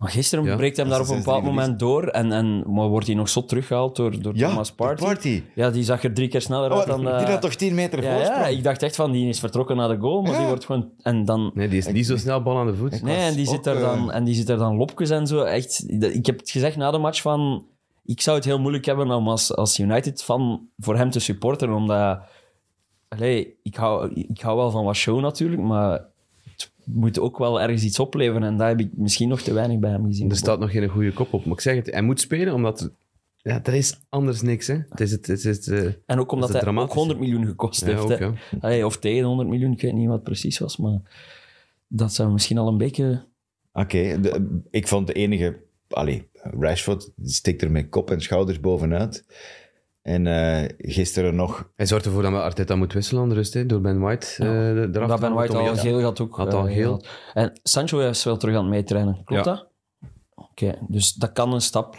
[0.02, 3.08] Maar gisteren Ja, breekt hem daar op een bepaald moment door en, en maar wordt
[3.08, 5.08] hij nog zot teruggehaald door, door ja, Thomas Partey.
[5.08, 5.44] Party.
[5.56, 7.00] Ja, die zag er drie keer sneller uit Oh, dan...
[7.00, 8.42] die eh, had toch 10 meter ja, voorsprong?
[8.42, 10.38] ja, ik dacht echt van, die is vertrokken naar de goal, maar Ja.
[10.38, 10.90] die wordt gewoon...
[11.02, 11.52] En dan...
[11.54, 13.02] Nee, die is niet zo snel bal aan de voet.
[13.02, 15.42] Nee, en die, zit er dan, eh, en die zit er dan lopjes en zo.
[15.42, 17.66] Echt, ik heb het gezegd na de match van...
[18.04, 22.20] Ik zou het heel moeilijk hebben om als, als United-fan voor hem te supporteren, omdat...
[23.08, 26.11] Allee, ik hou, ik hou wel van wat show natuurlijk, maar
[26.86, 28.44] moet ook wel ergens iets opleveren.
[28.44, 30.30] En daar heb ik misschien nog te weinig bij hem gezien.
[30.30, 31.46] Er staat nog geen goede kop op.
[31.46, 32.80] Maar ik zeg het, hij moet spelen, omdat...
[32.82, 32.92] er-
[33.38, 34.78] Ja, er is anders niks, hè.
[34.90, 35.28] Het is het...
[35.28, 37.82] Het is het eh, En ook omdat Dat is hij het ook 100 miljoen gekost
[37.82, 38.02] ja, heeft.
[38.02, 38.26] ook, hè.
[38.26, 38.34] ja.
[38.60, 41.00] Allee, of tegen 100 miljoen, ik weet niet wat het precies was, maar
[41.88, 43.24] dat zou misschien al een beetje...
[43.74, 44.20] Oké,
[44.70, 45.58] ik vond de enige...
[45.90, 49.26] Allee, Rashford die stikt er met kop en schouders bovenuit.
[50.02, 51.72] En eh, gisteren nog...
[51.76, 54.28] Hij zorgt ervoor dat we Arteta moet wisselen aan de rust, hè, door Ben White
[54.38, 54.72] eh, Ja.
[54.76, 55.76] eraf te Dat Ben White al ja.
[55.76, 56.36] geel had ook.
[56.36, 56.98] Had al eh, geel.
[57.00, 57.08] gehad.
[57.34, 59.52] En Sancho is wel terug aan het meetrainen, klopt Ja.
[59.54, 59.68] dat?
[60.36, 61.98] Oké, dus dat kan een stap.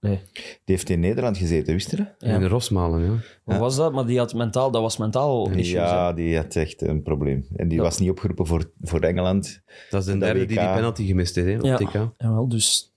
[0.00, 0.20] Nee.
[0.34, 2.14] Die heeft in Nederland gezeten, wist je dat?
[2.18, 2.34] Ja.
[2.34, 3.10] In de Rosmalen, ja.
[3.44, 3.92] Hoe was dat?
[3.92, 5.70] Maar die had mentaal, dat was mentaal issues.
[5.70, 6.14] ja, hè.
[6.14, 7.46] die had echt een probleem.
[7.56, 7.84] En die Ja.
[7.84, 9.62] was niet opgeroepen voor, voor Engeland.
[9.90, 11.76] Dat is de derde die die penalty gemist heeft, hè, op Ja.
[11.76, 12.10] TK.
[12.16, 12.94] Jawel, dus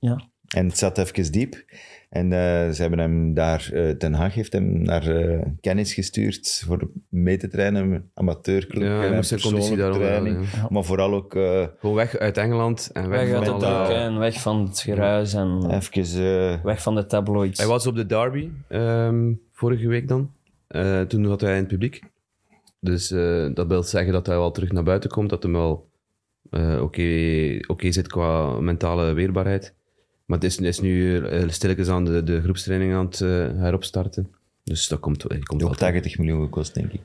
[0.00, 0.20] ja.
[0.54, 1.64] En het zat even diep.
[2.16, 3.70] En eh, ze hebben hem daar...
[3.72, 8.82] eh Ten Haag heeft hem naar eh, kennis gestuurd voor mee te trainen, amateurclub.
[8.82, 10.68] Ja, hij en moest zijn conditie persoonlijke daarom training.
[10.70, 14.40] Maar vooral ook eh, Gewoon weg uit Engeland en weg, van het alle- en weg
[14.40, 16.24] van het geruis en even...
[16.26, 17.58] eh, weg van de tabloids.
[17.58, 20.30] Hij was op de derby ehm, vorige week dan.
[20.66, 22.02] Eh, toen had hij in het publiek.
[22.80, 25.30] Dus eh, dat wil zeggen dat hij wel terug naar buiten komt.
[25.30, 25.88] Dat hij wel
[26.50, 27.02] eh, oké
[27.66, 29.74] oké zit qua mentale weerbaarheid.
[30.26, 34.30] Maar het is, is nu uh, stilletjes aan de, de groepstraining aan het eh, heropstarten.
[34.64, 37.00] Dus dat komt, eh, komt ook 80 miljoen gekost, denk ik.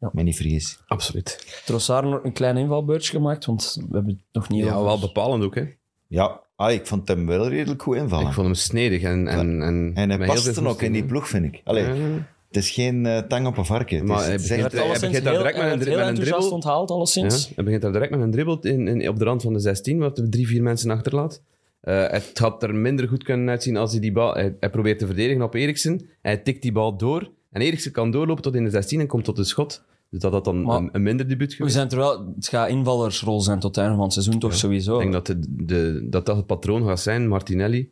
[0.00, 0.10] Ja.
[0.12, 0.78] Mij niet vergis.
[0.86, 1.62] Absoluut.
[1.64, 4.98] Trossard nog een klein invalbeurtje gemaakt, want we hebben het nog niet Ja, over- wel
[4.98, 5.54] bepalend ook.
[5.54, 5.64] Hè.
[6.06, 8.26] Ja, ah, ik vond hem wel redelijk goed invallen.
[8.26, 11.28] Ik vond hem snedig en, en, en, En hij veel paste ook in die ploeg,
[11.28, 11.60] vind ik.
[11.64, 11.84] Allee.
[11.84, 13.96] Het is geen eh, tang op een varken.
[13.98, 15.56] Het Maar is, hij het is begint- echt- Hij werd alleszins begint daar heel, direct
[15.58, 16.70] met hij een werd dri- heel met een enthousiast dribbel.
[16.72, 17.48] onthaald, alleszins.
[17.48, 19.58] Ja, hij begint daar direct met een dribbel in, in, op de rand van de
[19.58, 21.42] 16, waar hij drie, vier mensen achterlaat.
[21.82, 24.32] Eh, het had er minder goed kunnen uitzien als hij die bal...
[24.34, 26.08] Hij, hij probeert te verdedigen op Eriksen.
[26.22, 27.30] Hij tikt die bal door.
[27.50, 29.84] En Eriksen kan doorlopen tot in de 16 en komt tot de schot.
[30.10, 31.74] Dus dat had dan Maar- een, een minder debuut We geweest.
[31.74, 34.94] zijn terwijl, het gaat invallersrol zijn tot het einde van het seizoen, toch sowieso.
[34.94, 37.28] Ik denk dat, de, de, dat dat het patroon gaat zijn.
[37.28, 37.90] Martinelli,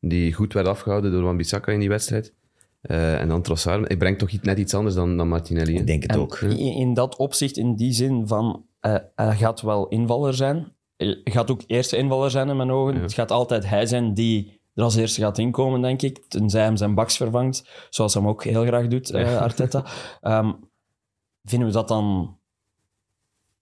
[0.00, 2.34] die goed werd afgehouden door Wan-Bissaka in die wedstrijd.
[2.80, 3.88] Eh, en dan Trossard.
[3.88, 5.72] Hij brengt toch iets- net iets anders dan, dan Martinelli.
[5.74, 5.80] hè?
[5.80, 6.38] Ik denk het En ook.
[6.40, 10.72] in, in dat opzicht, in die zin van, eh, hij gaat wel invaller zijn.
[11.24, 13.00] Gaat ook eerste invaller zijn in mijn ogen.
[13.00, 16.24] Het gaat altijd hij zijn die er als eerste gaat inkomen, denk ik.
[16.28, 19.84] Tenzij hem zijn baks vervangt, zoals hij hem ook heel graag doet, eh, Arteta.
[20.20, 20.52] Ehm,
[21.44, 22.36] vinden we dat dan...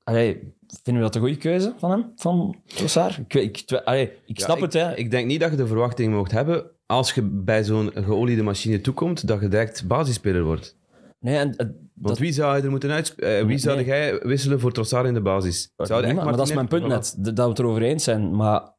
[0.05, 3.17] Allee, vinden we dat een goede keuze van hem, van Trossard?
[3.17, 4.97] Ik, ik, allee, ik Ja, snap ik, het, hè.
[4.97, 8.81] Ik denk niet dat je de verwachting mocht hebben als je bij zo'n geoliede machine
[8.81, 10.79] toekomt, dat je direct basisspeler wordt.
[11.19, 13.47] Nee, en, Want dat, wie zou er moeten uitspreken?
[13.47, 13.85] wie zou Nee.
[13.85, 15.73] jij wisselen voor Trossard in de basis?
[15.77, 18.37] Zou echt niemand, maar dat is mijn punt net, dat we het erover eens zijn.
[18.37, 18.75] Maar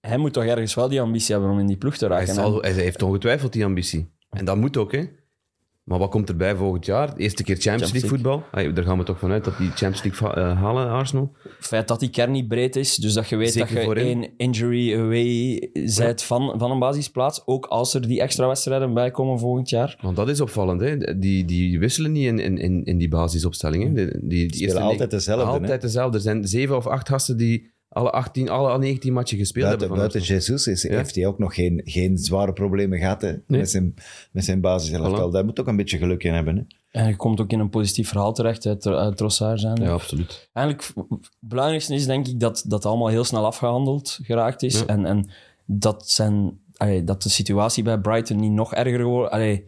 [0.00, 2.34] hij moet toch ergens wel die ambitie hebben om in die ploeg te Hij, raken.
[2.34, 4.10] zal- En- hij heeft ongetwijfeld die ambitie.
[4.30, 5.04] En dat moet ook, hè.
[5.86, 7.14] Maar wat komt erbij volgend jaar?
[7.14, 8.44] De eerste keer Champions League voetbal.
[8.50, 11.32] Allee, daar gaan we toch vanuit dat die Champions League eh, halen, Arsenal.
[11.42, 13.84] Het feit dat die kern niet breed is, dus dat je weet Zeker dat je
[13.84, 14.06] voorin.
[14.06, 19.10] één injury away bent van, van een basisplaats, ook als er die extra wedstrijden bij
[19.10, 19.98] komen volgend jaar.
[20.00, 21.18] Want dat is opvallend, hè.
[21.18, 23.92] Die, die wisselen niet in, in, in, in die basisopstelling, hè.
[23.92, 25.50] Die, die, die spelen altijd dezelfde, hè?
[25.50, 26.16] Altijd dezelfde.
[26.16, 30.04] Er zijn zeven of acht gasten die alle, 18, alle 19 matchen gespeeld Buiten, hebben.
[30.04, 33.60] van buiten Jesus is, heeft hij ook nog geen, geen zware problemen gehad hè, Nee.
[33.60, 33.94] met zijn,
[34.30, 35.28] met zijn basiselftal.
[35.28, 35.32] Voilà.
[35.32, 36.56] Daar moet ook een beetje geluk in hebben.
[36.56, 36.62] Hè.
[37.00, 39.82] En je komt ook in een positief verhaal terecht uit, uit Trossard zijn.
[39.82, 40.48] Ja, absoluut.
[40.52, 44.78] Eigenlijk, het belangrijkste is denk ik dat dat allemaal heel snel afgehandeld geraakt is.
[44.78, 44.86] Ja.
[44.86, 45.30] En, en
[45.64, 49.32] dat, zijn, allee, dat de situatie bij Brighton niet nog erger wordt.
[49.32, 49.64] Allee,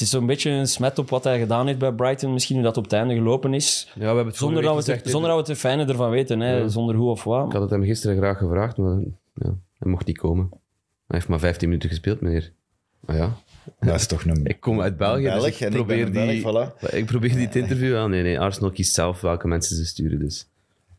[0.00, 2.32] het is zo'n beetje een smet op wat hij gedaan heeft bij Brighton.
[2.32, 3.90] Misschien hoe dat op het einde gelopen is.
[3.94, 6.40] Ja, we hebben het Zonder dat, we het, zonder dat we het fijne ervan weten.
[6.40, 6.56] Hè?
[6.56, 6.68] Ja.
[6.68, 7.46] Zonder hoe of wat.
[7.46, 8.98] Ik had het hem gisteren graag gevraagd, maar
[9.34, 10.48] ja, hij mocht niet komen.
[10.50, 12.52] Hij heeft maar 15 minuten gespeeld, meneer.
[13.00, 13.36] Maar ja,
[13.80, 16.94] Dat is toch een ik kom uit België, Belg dus ik probeer, Belg, die, voilà.
[16.94, 18.00] ik probeer die te interviewen.
[18.00, 20.18] Ah, nee, nee, Arsenal kiest zelf welke mensen ze sturen.
[20.18, 20.46] Dus.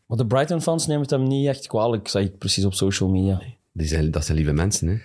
[0.05, 3.41] Maar de Brighton-fans nemen het hem niet echt kwalijk, zag ik precies op social media.
[3.71, 4.97] Die zijn, dat zijn lieve mensen, hè.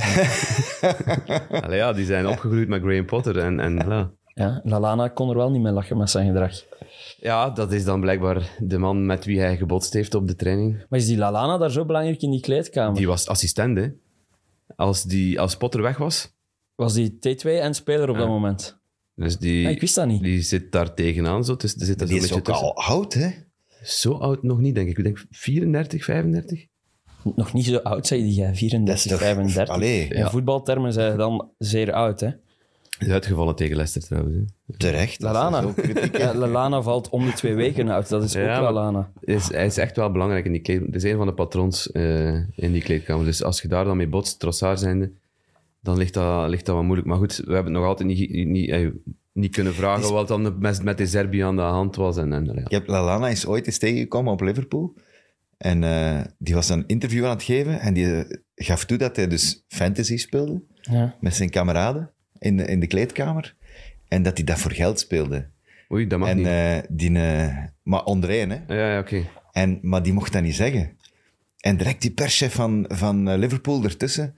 [1.64, 3.38] Allee, ja, die zijn opgegroeid met Graham Potter.
[3.38, 4.10] En, en, ja.
[4.34, 6.52] Ja, Lalana kon er wel niet mee lachen met zijn gedrag.
[7.16, 10.84] ja, dat is dan blijkbaar de man met wie hij gebotst heeft op de training.
[10.88, 12.96] Maar is die Lalana daar zo belangrijk in die kleedkamer?
[12.96, 13.88] Die was assistent, hè.
[14.76, 16.34] Als, die, als Potter weg was,
[16.74, 18.20] Was die T2 en speler op Ja.
[18.20, 18.78] dat moment?
[19.14, 20.22] dus die, Ja, ik wist dat niet.
[20.22, 21.44] die zit daar tegenaan.
[21.44, 22.74] Zo, dus, er zit daar Die zo'n is beetje ook tussen.
[22.86, 23.28] al oud, hè?
[23.82, 24.98] Zo oud nog niet, denk ik.
[24.98, 26.66] Ik denk 34, 35.
[27.36, 29.74] Nog niet zo oud, zei jij, 34, 35.
[29.74, 30.30] Allee, In Ja.
[30.30, 32.28] voetbaltermen zijn ze dan zeer oud, hè?
[32.98, 34.36] Is uitgevallen tegen Leicester trouwens.
[34.66, 34.76] Hè.
[34.76, 35.20] terecht.
[35.22, 35.64] Lalana.
[35.76, 36.08] is.
[36.12, 38.08] Ja, Lalana valt om de twee weken uit.
[38.08, 39.10] Dat is Ja, ook maar- Lalana.
[39.24, 40.94] Hij is, hij is echt wel belangrijk in die kleedkamer.
[40.94, 43.24] Het is een van de patrons eh, in die kleedkamer.
[43.24, 45.10] Dus als je daar dan mee botst, Trossard zijnde,
[45.80, 47.08] dan ligt dat, ligt dat wat moeilijk.
[47.08, 48.88] Maar goed, we hebben het nog altijd niet, niet, eh,
[49.32, 52.16] niet kunnen vragen wat dan met, met de Serbië aan de hand was.
[52.16, 52.52] En, en, ja.
[52.64, 54.94] Ik heb Lalana eens ooit eens tegengekomen op Liverpool.
[55.60, 57.80] En eh, die was een interview aan het geven.
[57.80, 61.14] En die eh, gaf toe dat hij dus fantasy speelde Ja.
[61.20, 63.54] met zijn kameraden in de, in de kleedkamer.
[64.08, 65.46] En dat hij dat voor geld speelde.
[65.92, 66.46] Oei, dat mag en niet.
[66.46, 68.74] eh, die, eh, maar onder één, hè.
[68.74, 69.22] ja, ja, oké.
[69.52, 70.96] En, maar die mocht dat niet zeggen.
[71.60, 74.36] En direct die perschef van, van Liverpool ertussen.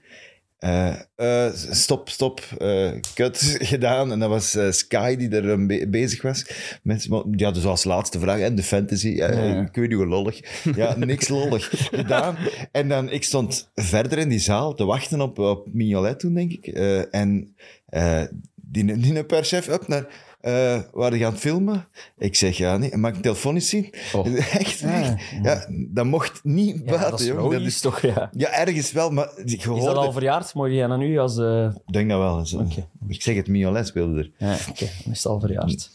[0.63, 4.11] Eh, eh, stop, stop, eh kut gedaan.
[4.11, 6.45] En dat was Sky die er be- bezig was.
[6.83, 8.39] Met, ja, dus als laatste vraag.
[8.39, 9.07] En de fantasy.
[9.07, 9.27] Ja.
[9.61, 10.63] Ik weet niet hoe lollig.
[10.75, 12.37] Ja, niks lollig gedaan.
[12.71, 16.51] En dan, ik stond verder in die zaal te wachten op, op Mignolet toen, denk
[16.51, 16.67] ik.
[17.11, 18.21] En eh,
[18.55, 20.05] die, die perschef, up naar...
[20.43, 21.87] eh waren die aan het filmen?
[22.17, 22.97] Ik zeg, ja, nee.
[22.97, 23.93] Mag ik telefoon eens zien?
[24.13, 24.25] Oh.
[24.59, 24.99] Echt, Ja.
[25.01, 25.21] echt.
[25.43, 28.01] Ja, dat mocht niet Ja, buiten, dat is Dat is- toch?
[28.01, 28.29] Ja.
[28.33, 30.53] ja, ergens wel, maar je Is dat al verjaard?
[30.53, 31.37] Mooi aan nu als...
[31.37, 32.63] eh, Ik denk dat wel.
[33.07, 34.31] Ik zeg het, Mignolet speelde er.
[34.37, 34.85] Ja, oké.
[35.03, 35.89] Dan is het al verjaard.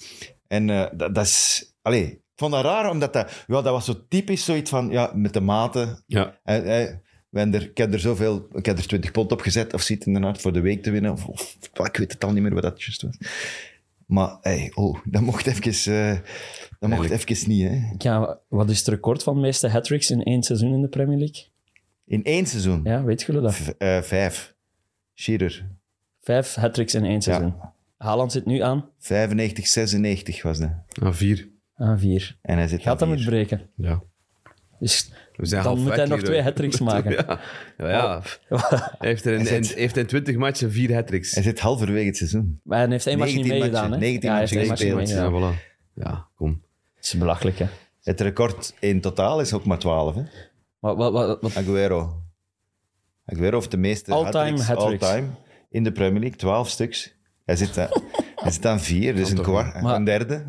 [0.47, 1.67] En eh, dat, dat is...
[1.83, 3.31] Allee, ik vond dat raar, omdat dat...
[3.47, 4.91] Ja, dat was zo typisch zoiets van...
[4.91, 6.03] Ja, met de maten.
[6.07, 6.39] Ja.
[6.43, 7.01] Hij, hij,
[7.53, 8.47] er, ik heb er zoveel...
[8.53, 11.13] Ik heb er 20 pond op gezet, of ziet inderdaad, voor de week te winnen.
[11.13, 11.57] Of, of-
[11.87, 13.17] ik weet het al niet meer wat dat juist was.
[14.09, 15.94] Maar, hey, oh, dat mocht even...
[15.94, 16.18] eh,
[16.79, 17.81] dat mocht even niet, hè.
[17.99, 21.18] Ja, wat is het record van de meeste hat-tricks in één seizoen in de Premier
[21.18, 21.44] League?
[22.05, 22.81] In één seizoen.
[22.85, 23.55] Ja, weet jullie dat?
[23.55, 24.55] V- eh, vijf.
[25.14, 25.68] Shearer.
[26.21, 27.55] Vijf hat-tricks in één seizoen.
[27.97, 30.71] Haaland zit nu aan 95, 96 was dat.
[31.03, 31.49] Ah, vier.
[31.75, 32.38] aan vier.
[32.42, 33.71] En hij zit Gaat dat aan met breken?
[33.77, 34.03] Ja.
[34.79, 37.12] Dus We zijn Dan moet hij nog twee hat-tricks maken.
[37.27, 37.40] ja,
[37.79, 38.22] ja, ja.
[38.98, 41.35] Hij heeft, er in, Hij in, heeft in 20 matchen vier hat-tricks.
[41.35, 42.61] Hij zit halverwege het seizoen.
[42.64, 43.88] Maar hij heeft één match niet 19 meegedaan, hè?
[43.98, 45.59] matchen, 19 ja, hij heeft één matchen gespeeld, Ja, voilà.
[45.94, 46.62] Ja, kom.
[46.94, 47.66] Het is belachelijk, hè?
[48.03, 50.14] Het record in totaal is ook maar 12.
[50.14, 50.22] Hè?
[50.79, 52.22] Maar wat, wat, wat, Aguero.
[53.24, 55.29] Aguero heeft de meeste All-time all-time
[55.70, 56.38] in de Premier League.
[56.38, 57.14] 12 stuks.
[57.44, 57.88] Hij zit, aan-
[58.44, 60.44] hij zit aan vier, dus een, kwart, Maar- een derde.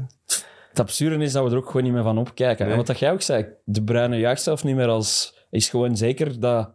[0.70, 2.64] Het absurde is dat we er ook gewoon niet meer van opkijken.
[2.64, 2.72] Nee.
[2.72, 5.38] En wat dat jij ook zei, de Bruine juicht zelf niet meer als...
[5.50, 6.72] Is gewoon zeker dat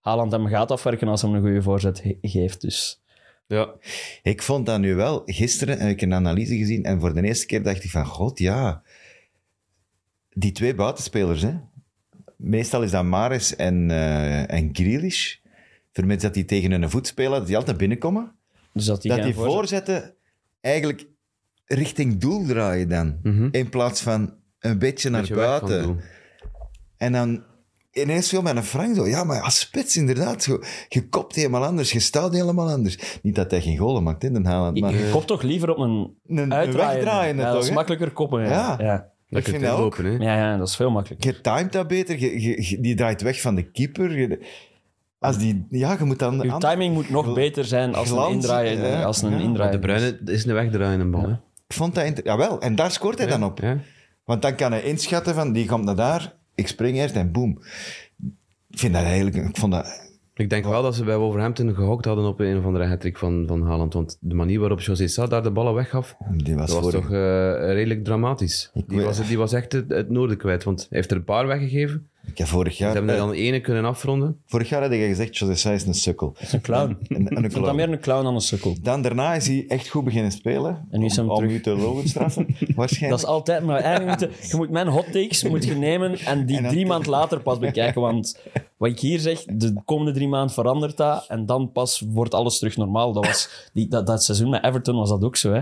[0.00, 2.60] Haaland hem gaat afwerken als hem een goede voorzet ge- geeft.
[2.60, 3.02] Dus
[3.46, 3.72] Ja.
[4.22, 5.22] Ik vond dat nu wel.
[5.26, 8.38] Gisteren heb ik een analyse gezien en voor de eerste keer dacht ik van, god
[8.38, 8.82] ja.
[10.32, 11.52] Die twee buitenspelers, hè.
[12.36, 15.36] Meestal is dat Maris en, eh en Grealish.
[15.92, 18.32] Vermits dat die tegen hun voet spelen, dat die altijd binnenkomen.
[18.72, 20.14] Dus dat die, dat die voorzet- voorzetten
[20.60, 21.06] eigenlijk
[21.66, 23.18] richting doel draaien dan.
[23.22, 23.48] Mhm.
[23.50, 26.00] In plaats van een beetje naar Beetje buiten.
[26.96, 27.42] En dan
[27.92, 29.06] ineens viel mijn Frank zo.
[29.06, 30.42] Ja, maar als spits inderdaad.
[30.42, 33.18] Zo, je kopt helemaal anders, je staat helemaal anders.
[33.22, 34.94] Niet dat hij geen golen maakt in Den Haaland, maar...
[34.94, 35.90] Je kopt toch liever op een
[36.26, 36.76] Een, een uitdraaiende.
[37.04, 38.40] wegdraaiende ja, dat toch, is makkelijker koppen.
[38.42, 38.48] Ja.
[38.50, 38.76] Ja.
[38.78, 39.12] Ja.
[39.28, 39.98] Dat Ik je vind dat ook.
[39.98, 40.20] lopen.
[40.20, 41.30] Ja, ja, dat is veel makkelijker.
[41.34, 44.18] Je timet dat beter, je, je- je- die draait weg van de keeper.
[44.18, 44.46] Je-
[45.18, 46.40] als die, ja, je moet dan...
[46.42, 48.16] Je timing moet nog beter zijn als een
[48.80, 49.68] ja, als een ja.
[49.68, 51.40] De Bruyne is een wegdraaiende bal.
[51.66, 52.20] Ik vond dat...
[52.24, 53.58] Jawel, en daar scoort hij dan op.
[53.58, 53.78] Ja.
[54.24, 57.62] Want dan kan hij inschatten van, die komt naar daar, ik spring eerst en boom.
[58.70, 59.36] Ik vind dat eigenlijk...
[59.36, 60.02] Ik vond dat...
[60.36, 63.44] Ik denk wel dat ze bij Wolverhampton gehokt hadden op een of andere hat van,
[63.46, 63.92] van Haaland.
[63.94, 67.02] Want de manier waarop José Sa daar de ballen weggaf, Die was, dat was voor...
[67.02, 67.18] toch eh,
[67.72, 68.70] redelijk dramatisch.
[68.72, 70.64] Die weet- was, die was echt het, het noorden kwijt.
[70.64, 72.08] Want hij heeft er een paar weggegeven.
[72.26, 72.92] Ik heb vorig Ze jaar...
[72.92, 74.40] hebben er eh, dan ene kunnen afronden.
[74.46, 76.36] Vorig jaar had je gezegd, José Sa is een sukkel.
[76.52, 76.96] Een clown.
[77.08, 77.76] En, en een Ik vond dat clown.
[77.76, 78.76] meer een clown dan een sukkel.
[78.82, 80.86] Dan daarna is hij echt goed beginnen spelen.
[80.90, 81.52] En nu is om, om terug.
[81.52, 83.22] u te logen straffen, Dat waarschijnlijk.
[83.22, 86.46] is altijd, maar eigenlijk moet je, je moet mijn hot takes moet je nemen en
[86.46, 88.00] die En drie maanden later pas bekijken.
[88.00, 88.38] Want
[88.76, 92.58] wat ik hier zeg, de komende drie maanden verandert dat en dan pas wordt alles
[92.58, 93.12] terug normaal.
[93.12, 95.52] Dat, was, die, dat, dat seizoen met Everton was dat ook zo.
[95.52, 95.60] Hè.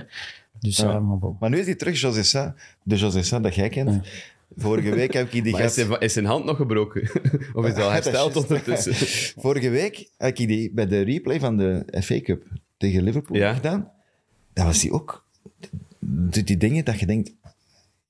[0.60, 0.90] Dus Ja.
[0.90, 1.00] ja,
[1.40, 2.54] maar nu is hij terug, José Sa.
[2.82, 4.06] De José Sa dat jij kent.
[4.56, 5.74] Vorige week heb ik die is gast...
[5.74, 7.02] zijn, is zijn hand nog gebroken?
[7.52, 8.94] of is dat hersteld ondertussen?
[9.42, 12.44] Vorige week heb ik die bij de replay van de FA Cup
[12.76, 13.54] tegen Liverpool Ja.
[13.54, 13.90] gedaan.
[14.52, 15.26] Dat was die ook.
[15.98, 17.34] Doet die dingen dat je denkt...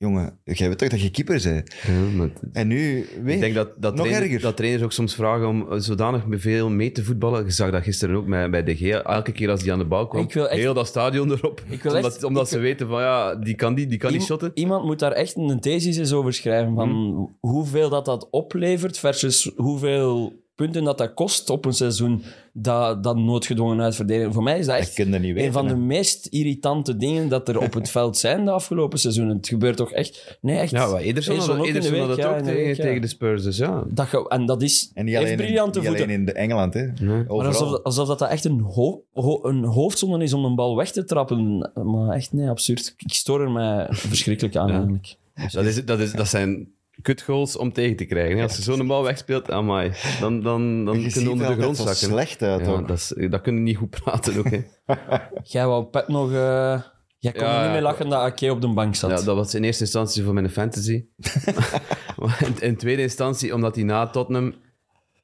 [0.03, 1.75] Jongen, jij weet toch dat je keeper bent?
[1.87, 3.35] Ja, maar En nu weer.
[3.35, 4.41] ik denk dat, dat, nog trainers, erger.
[4.41, 7.45] dat trainers ook soms vragen om eh, zodanig veel mee te voetballen.
[7.45, 9.03] Je zag dat gisteren ook bij, bij De Gea.
[9.03, 11.63] Elke keer als die aan de bal kwam, echt- heel dat stadion erop.
[11.69, 14.11] Ik wil omdat echt- omdat ik- ze weten van, ja, die kan die, die kan
[14.11, 14.51] niet Iem- shotten.
[14.55, 17.25] Iemand moet daar echt een thesis eens over schrijven van Mhm.
[17.41, 20.33] hoeveel dat, dat oplevert versus hoeveel
[20.63, 22.23] punten dat dat kost op een seizoen
[22.53, 24.33] dat, dat noodgedwongen uitverdedigen.
[24.33, 25.45] Voor mij is dat Dat echt niet weten.
[25.45, 29.37] een van de meest irritante dingen dat er op het veld zijn de afgelopen seizoenen.
[29.37, 30.39] Het gebeurt toch echt...
[30.41, 30.71] Nee, echt.
[30.71, 32.75] Ja, maar Ederson had, Ederson ook in had ja, in tegen, ja.
[32.75, 33.43] tegen de Spurs.
[33.43, 34.91] Dus ja, Dat ge- en dat is...
[34.95, 36.05] En niet alleen, in, briljante niet voeten.
[36.07, 36.87] alleen in de Engeland, hè.
[37.03, 40.77] Maar alsof, alsof dat, dat echt een, ho ho- een hoofdzonde is om een bal
[40.77, 41.71] weg te trappen.
[41.85, 42.95] Maar echt, nee, absurd.
[42.97, 44.75] Ik stoor er mij verschrikkelijk aan, Ja.
[44.75, 45.17] eigenlijk.
[45.53, 46.69] dat, is, dat, is, dat zijn
[47.03, 48.37] kutgoals om tegen te krijgen.
[48.37, 48.43] hè.
[48.43, 51.53] Als je zo'n bal wegspeelt, amai, dan, dan, dan Je kun ziet je onder de
[51.53, 51.95] er grond zakken.
[51.97, 52.89] slecht uit, Ja, ook.
[52.89, 54.51] dat, is, dat kun je niet goed praten ook.
[54.51, 54.61] Hè.
[55.43, 56.33] Jij wou Pep nog...
[56.33, 56.81] eh,
[57.19, 57.83] jij kon Ja, er niet mee ja.
[57.83, 59.11] lachen dat Ake op de bank zat.
[59.11, 61.05] Ja, dat was in eerste instantie voor mijn fantasy.
[62.17, 64.55] Maar in, in tweede instantie omdat hij na Tottenham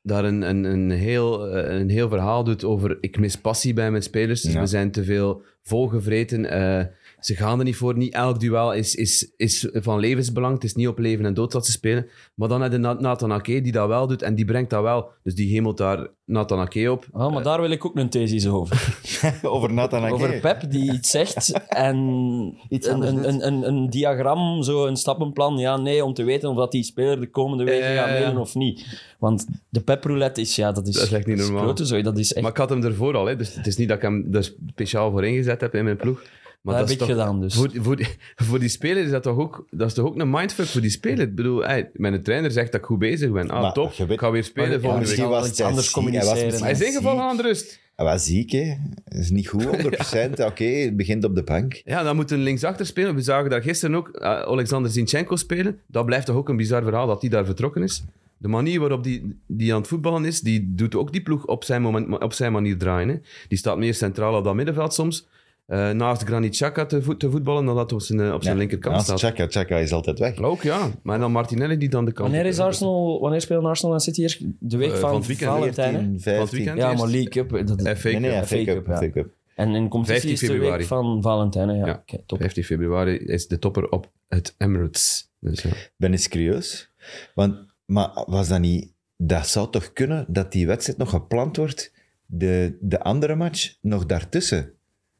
[0.02, 3.90] daar een, een, een, heel, eh, een heel verhaal doet over ik mis passie bij
[3.90, 4.42] mijn spelers.
[4.42, 4.60] Ja.
[4.60, 6.50] We zijn te veel volgevreten.
[6.50, 6.86] eh,
[7.20, 7.96] ze gaan er niet voor.
[7.96, 10.54] Niet elk duel is, is, is van levensbelang.
[10.54, 12.06] Het is niet op leven en dood dat ze spelen.
[12.34, 14.82] Maar dan heb je Na- Nathan Ake die dat wel doet en die brengt dat
[14.82, 15.08] wel.
[15.22, 17.06] Dus die hemelt daar Nathan Ake op.
[17.12, 18.96] Oh, maar daar wil ik ook een thesis over.
[19.42, 20.12] Over Nathan Ake.
[20.12, 21.96] Over Pep die iets zegt en
[22.68, 25.58] Iets een, een, een, een, een diagram, zo een stappenplan.
[25.58, 28.54] Ja, nee, om te weten of dat die speler de komende weken gaat meedoen of
[28.54, 29.02] niet.
[29.18, 31.62] Want de Pep roulette is, ja, dat is, Dat is echt niet normaal.
[31.62, 32.02] grote zooi.
[32.02, 33.26] Dat is echt, Maar ik had hem ervoor al.
[33.26, 33.36] Hè.
[33.36, 36.22] Dus het is niet dat ik hem er speciaal voor ingezet heb in mijn ploeg.
[36.60, 37.54] Maar dat dat heb is ik toch- gedaan dus.
[37.54, 38.06] Voor, voor, die,
[38.48, 40.90] voor die speler is dat toch ook, dat is toch ook een mindfuck voor die
[40.90, 41.20] speler.
[41.20, 43.50] Ik bedoel, hey, mijn trainer zegt dat ik goed bezig ben.
[43.50, 43.94] Ah, Maar top.
[43.96, 45.18] weet- ik ga weer spelen Maar- volgende ja, week.
[45.18, 46.44] misschien was iets hij anders hij communiceren.
[46.44, 47.30] misschien Hij is ingevallen ziek.
[47.30, 47.80] aan de rust.
[47.96, 48.74] Hij was ziek, hè.
[49.04, 50.40] Dat is niet goed, 100%.
[50.44, 51.80] Oké, het begint op de bank.
[51.84, 53.14] Ja, dan moet een linksachter spelen.
[53.14, 55.78] We zagen daar gisteren ook eh, Alexander Zinchenko spelen.
[55.86, 58.04] Dat blijft toch ook een bizar verhaal dat hij daar vertrokken is.
[58.38, 61.64] De manier waarop die, die aan het voetballen is, die doet ook die ploeg op
[61.64, 63.08] zijn, moment, op zijn manier draaien.
[63.08, 63.16] Hè.
[63.48, 65.26] Die staat meer centraal op dat middenveld soms.
[65.68, 68.56] Eh, naast Granit Xhaka te, voet- te voetballen, dan dat op zijn, eh, op zijn
[68.56, 69.20] linkerkant Naast staat.
[69.20, 70.38] Chaka, Chaka is altijd weg.
[70.38, 73.64] Ook ja, maar dan Martinelli die dan de kant Wanneer, is op- Arsenal, wanneer spelen
[73.64, 74.40] Arsenal en City eerst?
[74.58, 75.50] De week Eh, van, van het weekend.
[75.50, 76.00] Valentijn, hè?
[76.00, 76.56] 14, Van het 15.
[76.58, 77.50] weekend Ja, maar League Cup.
[77.66, 78.44] Dat, FA Nee, nee, Cup.
[78.46, 78.86] FA Cup.
[78.86, 78.96] ja.
[78.96, 79.28] FA Cup.
[79.54, 80.84] en in competitie 15 is de week februari.
[80.84, 81.76] van Valentijn.
[81.76, 82.38] Ja, top.
[82.40, 85.30] 15 februari is de topper op het Emirates.
[85.40, 85.70] Dus, ja.
[85.70, 86.90] Ik ben eens curieus.
[87.34, 87.54] Want,
[87.84, 88.92] maar was dat niet...
[89.16, 91.92] Dat zou toch kunnen dat die wedstrijd nog gepland wordt,
[92.26, 94.72] de, de andere match nog daartussen?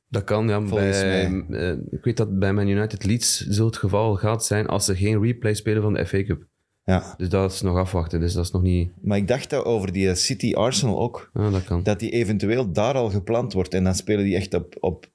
[0.09, 0.61] Dat kan, ja.
[0.61, 4.67] Volgens Bij, eh, ik weet dat bij Man United Leeds zo het geval gaat zijn
[4.67, 6.47] als ze geen replay spelen van de FA Cup.
[6.85, 7.15] Ja.
[7.17, 8.21] Dus dat is nog afwachten.
[8.21, 8.91] Dus dat is nog niet...
[9.03, 11.83] Maar ik dacht dat over die City Arsenal ook, Ja, dat kan.
[11.83, 13.75] dat die eventueel daar al gepland wordt.
[13.75, 15.11] En dan spelen die echt op, op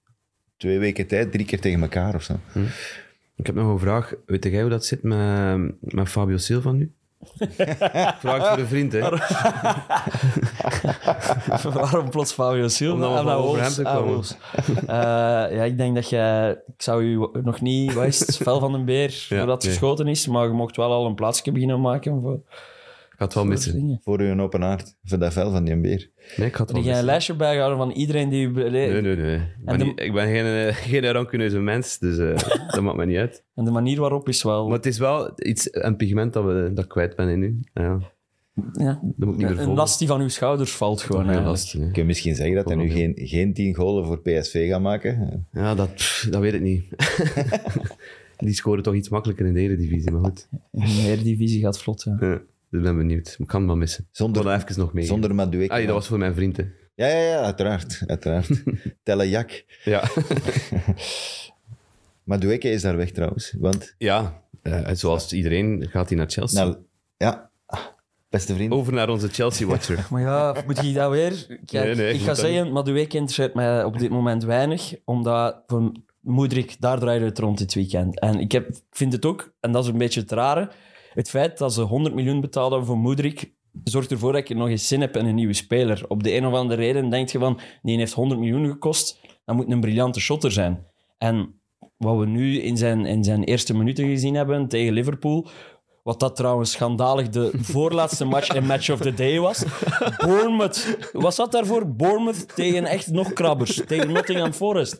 [0.58, 2.34] twee weken tijd drie keer tegen elkaar of zo.
[3.36, 4.14] Ik heb nog een vraag.
[4.26, 6.92] Weet jij hoe dat zit met, met Fabio Silva nu?
[8.20, 9.00] Vraag voor een vriend, hè.
[11.80, 12.94] Waarom plots Fabio Silva?
[12.94, 14.38] Omdat we Ah, van nou, Wolverhampton Wolves.
[14.56, 14.88] Ah, komen.
[14.88, 16.52] Eh, ja, ik denk dat jij...
[16.52, 17.94] Ik zou u nog niet...
[17.94, 18.38] Wat is het?
[18.38, 19.72] Fel van den Beer, Ja, voordat het nee.
[19.72, 20.28] geschoten is.
[20.28, 22.40] Maar je mocht wel al een plaatsje beginnen maken voor,
[23.18, 24.00] ga het wel missen.
[24.04, 24.62] Voor u een open.
[24.64, 26.10] Ik vind dat fel van die beer.
[26.38, 27.06] Nee, ik ga het wel Heb jij een missen.
[27.06, 28.48] lijstje bijgehouden van iedereen die...
[28.48, 29.36] u bele- Nee, nee, nee.
[29.36, 32.98] Ik ben, de- niet- ik ben geen, eh, geen rancuneuze mens, dus eh, dat maakt
[32.98, 33.44] me niet uit.
[33.56, 34.68] En de manier waarop is wel...
[34.68, 37.60] Maar het is wel iets, een pigment dat, we, dat ik kwijt ben in nu.
[37.74, 38.00] Ja,
[38.74, 41.50] ja, dat moet ik niet meer een last die van uw schouders valt gewoon eigenlijk.
[41.50, 41.92] last, nee.
[41.92, 45.48] Kun je misschien zeggen dat hij nu geen, geen tien golen voor PSV gaat maken?
[45.52, 46.84] Ja, dat, pff, dat weet ik niet.
[48.38, 50.48] Die scoren toch iets makkelijker in de Eredivisie, maar goed.
[50.72, 52.18] In de Eredivisie gaat vlot, ja.
[52.20, 52.42] Ja,
[52.74, 53.36] dus ik ben benieuwd.
[53.40, 54.08] Ik kan het maar missen.
[54.12, 55.06] Zonder- Ik wil dat even nog mee.
[55.06, 55.74] Zonder Madueke.
[55.74, 56.64] Ah, dat was voor mijn vriend, hè.
[56.96, 58.02] Ja, ja, ja, uiteraard.
[58.08, 58.64] uiteraard.
[59.04, 59.66] Telle Jak.
[59.84, 60.04] Ja.
[62.24, 63.56] Madueke is daar weg trouwens.
[63.60, 66.64] Want, ja, eh, zoals iedereen gaat hij naar Chelsea.
[66.64, 66.78] nou,
[67.18, 67.50] ja,
[68.30, 68.72] beste vriend.
[68.74, 70.06] Over naar onze Chelsea-watcher.
[70.12, 71.46] Maar ja, moet je dat weer...
[71.66, 75.92] Kijk, Nee, nee, ik ga zeggen, Madueke interesseert mij op dit moment weinig, omdat voor
[76.20, 78.20] Moedrik, daar draaide het rond dit weekend.
[78.20, 80.70] En ik, heb, ik vind het ook, en dat is een beetje het rare,
[81.14, 84.88] het feit dat ze 100 miljoen betaalden voor Moedrik zorgt ervoor dat je nog eens
[84.88, 86.06] zin hebt in een nieuwe speler.
[86.08, 89.56] Op de een of andere reden denk je van, die heeft 100 miljoen gekost, dat
[89.56, 90.86] moet een briljante shotter zijn.
[91.18, 91.62] En
[91.98, 95.48] wat we nu in zijn, in zijn eerste minuten gezien hebben tegen Liverpool,
[96.04, 99.64] wat dat trouwens schandalig de voorlaatste match en match of the day was.
[100.26, 100.98] Bournemouth.
[101.12, 101.88] Was dat daarvoor?
[101.88, 103.82] Bournemouth tegen echt nog krabbers.
[103.88, 104.98] Tegen Nottingham Forest.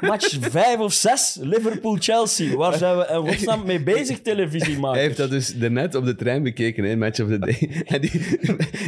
[0.00, 1.38] Match 5 of 6.
[1.40, 2.56] Liverpool-Chelsea.
[2.56, 4.96] Waar zijn we in godsnaam mee bezig, televisiemakers?
[4.98, 7.68] Hij heeft dat dus net op de trein bekeken, hè, Match of the Day.
[7.84, 8.38] En die,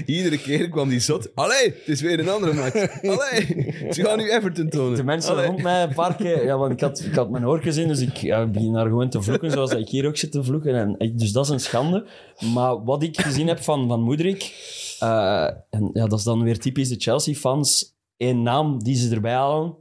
[0.06, 1.30] iedere keer kwam die zot.
[1.34, 3.02] Allee, het is weer een andere match.
[3.02, 4.96] Allee, ze gaan nu Everton tonen.
[4.96, 5.46] De mensen Allee.
[5.46, 6.44] rond mij een paar keer...
[6.44, 9.10] Ja, want ik had, ik had mijn oortjes in, dus ik ja, begin daar gewoon
[9.10, 10.98] te vloeken, zoals dat ik hier ook zit te vloeken.
[10.98, 12.06] En, dus dat is een schande.
[12.54, 14.42] Maar wat ik gezien heb van, van Moedrik...
[14.98, 17.94] eh, en ja, dat is dan weer typisch de Chelsea-fans.
[18.16, 19.74] Eén naam die ze erbij halen.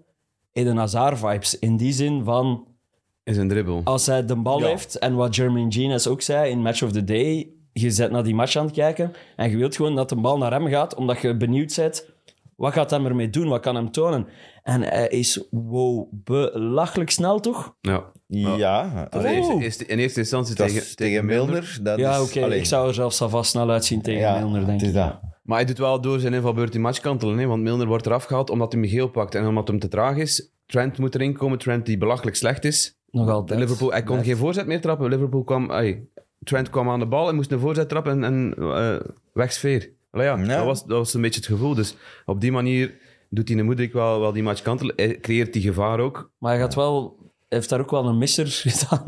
[0.53, 1.59] Eden Hazard-vibes.
[1.59, 2.67] In die zin van...
[3.23, 3.81] Is een dribbel.
[3.83, 4.67] Als hij de bal Ja.
[4.67, 8.23] heeft, en wat Jermaine Genius ook zei in Match of the Day, je zet naar
[8.23, 10.95] die match aan het kijken en je wilt gewoon dat de bal naar hem gaat,
[10.95, 12.05] omdat je benieuwd bent,
[12.55, 14.27] wat gaat hij ermee doen, wat kan hem tonen?
[14.63, 17.75] En hij is, wow, belachelijk snel toch?
[17.81, 18.11] Ja.
[18.39, 21.77] Ja, Dat allee, was in, eerste, in eerste instantie dat tegen, is tegen Milner.
[21.81, 24.81] Dat ja, is- oké, ik zou er zelfs alvast snel uitzien tegen ja, Milner, denk
[24.81, 24.93] is ik.
[24.93, 25.19] dat.
[25.43, 27.37] Maar hij doet wel door zijn invalbeurt die match kantelen.
[27.37, 27.45] Hè?
[27.45, 30.17] Want Milner wordt eraf gehaald omdat hij hem geel pakt en omdat hem te traag
[30.17, 30.51] is.
[30.65, 31.57] Trent moet erin komen.
[31.57, 32.97] Trent die belachelijk slecht is.
[33.09, 33.59] Nog altijd.
[33.59, 35.09] Liverpool, hij kon geen voorzet meer trappen.
[35.09, 35.71] Liverpool kwam...
[36.43, 38.95] Trent kwam aan de bal en moest een voorzet trappen en, en eh,
[39.33, 39.89] weg sfeer.
[40.11, 40.55] Allee, ja, Ja.
[40.57, 41.73] Dat, was, dat was een beetje het gevoel.
[41.75, 42.93] Dus op die manier
[43.29, 44.93] doet hij de Moedrik wel, wel die match kantelen.
[44.95, 46.31] Hij creëert die gevaar ook.
[46.37, 47.19] Maar hij gaat wel...
[47.51, 49.03] hij heeft daar ook wel een misser gedaan.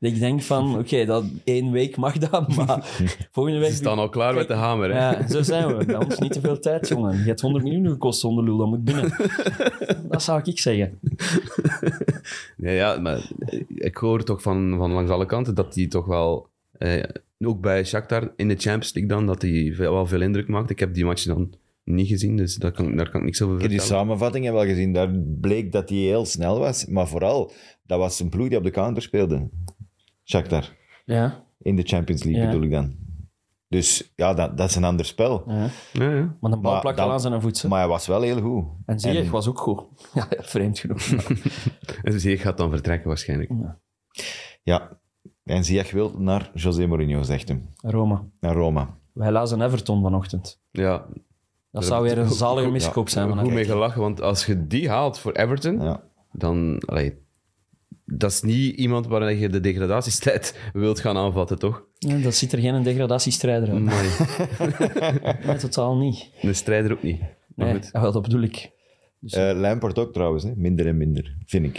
[0.00, 2.86] Dat ik denk van, oké, dat één week mag dat, maar
[3.32, 3.70] volgende week...
[3.70, 4.90] Ze staan al klaar met de hamer.
[4.92, 4.98] Hè?
[4.98, 5.84] Ja, zo zijn we.
[5.84, 7.18] Bij ons niet te veel tijd, jongen.
[7.18, 9.14] Je hebt 100 miljoen gekost zonder lul, dat moet binnen.
[10.10, 10.98] Dat zou ik zeggen.
[12.56, 13.30] Ja, ja, maar
[13.68, 17.02] ik hoor toch van, van langs alle kanten dat hij toch wel, eh,
[17.38, 20.70] ook bij Shakhtar in de Champions League dan, dat hij veel- wel veel indruk maakt.
[20.70, 21.52] Ik heb die match dan
[21.84, 24.04] niet gezien, dus daar kan, daar kan ik niks over Ik heb die vertellen.
[24.04, 24.92] samenvattingen wel gezien.
[24.92, 26.86] Daar bleek dat hij heel snel was.
[26.86, 27.52] Maar vooral,
[27.86, 29.48] dat was een ploeg die op de counter speelde.
[30.24, 30.70] Shakhtar.
[31.04, 32.48] Ja, In de Champions League Ja.
[32.48, 32.94] bedoel ik dan.
[33.68, 35.42] Dus ja, dat, dat is een ander spel.
[35.46, 35.68] ja.
[35.92, 36.36] Ja, ja.
[36.40, 37.68] Maar de bal plakt wel aan zijn voeten.
[37.68, 38.64] Maar hij was wel heel goed.
[38.86, 39.82] En Ziyech was ook goed.
[40.14, 41.00] Ja, vreemd genoeg.
[42.02, 43.50] En hij gaat dan vertrekken waarschijnlijk.
[44.62, 44.98] Ja.
[45.44, 47.68] En Ziyech wil naar José Mourinho, zegt hem.
[47.76, 48.24] Roma.
[48.40, 48.96] Naar Roma.
[49.12, 50.60] Wij lazen Everton vanochtend.
[50.70, 51.06] Ja,
[51.70, 53.38] Dat zou weer een zalige miskoop zijn.
[53.38, 56.02] goed mee gelachen, want als je die haalt voor Everton, Ja.
[56.32, 56.82] dan...
[56.86, 57.22] Allee,
[58.04, 61.84] dat is niet iemand waar je de degradatiestijd wilt gaan aanvatten, toch?
[61.98, 63.82] Ja, dat ziet er geen degradatiestrijder uit.
[63.82, 64.04] Maar
[65.46, 66.28] Nee, totaal niet.
[66.42, 67.20] een strijder ook niet.
[67.54, 67.90] Maar Nee, goed.
[67.90, 68.72] wel, dat bedoel ik.
[69.28, 70.52] Eh Lampard ook trouwens, hè.
[70.56, 71.76] minder en minder, vind ik.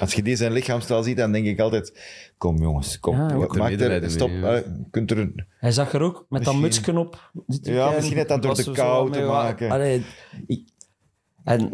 [0.00, 2.00] Als je die zijn lichaamstaal ziet, dan denk ik altijd:
[2.38, 3.16] kom jongens, kom.
[3.16, 4.30] Ja, Wat er er, stop.
[4.30, 4.54] mee, ja.
[4.54, 7.30] eh, kunt er een- Hij zag er ook met dat Misschien- mutsje op.
[7.46, 9.70] dit Ja, misschien net dat door de kou te maken.
[9.70, 10.02] Allee,
[10.46, 10.68] ik-
[11.44, 11.70] en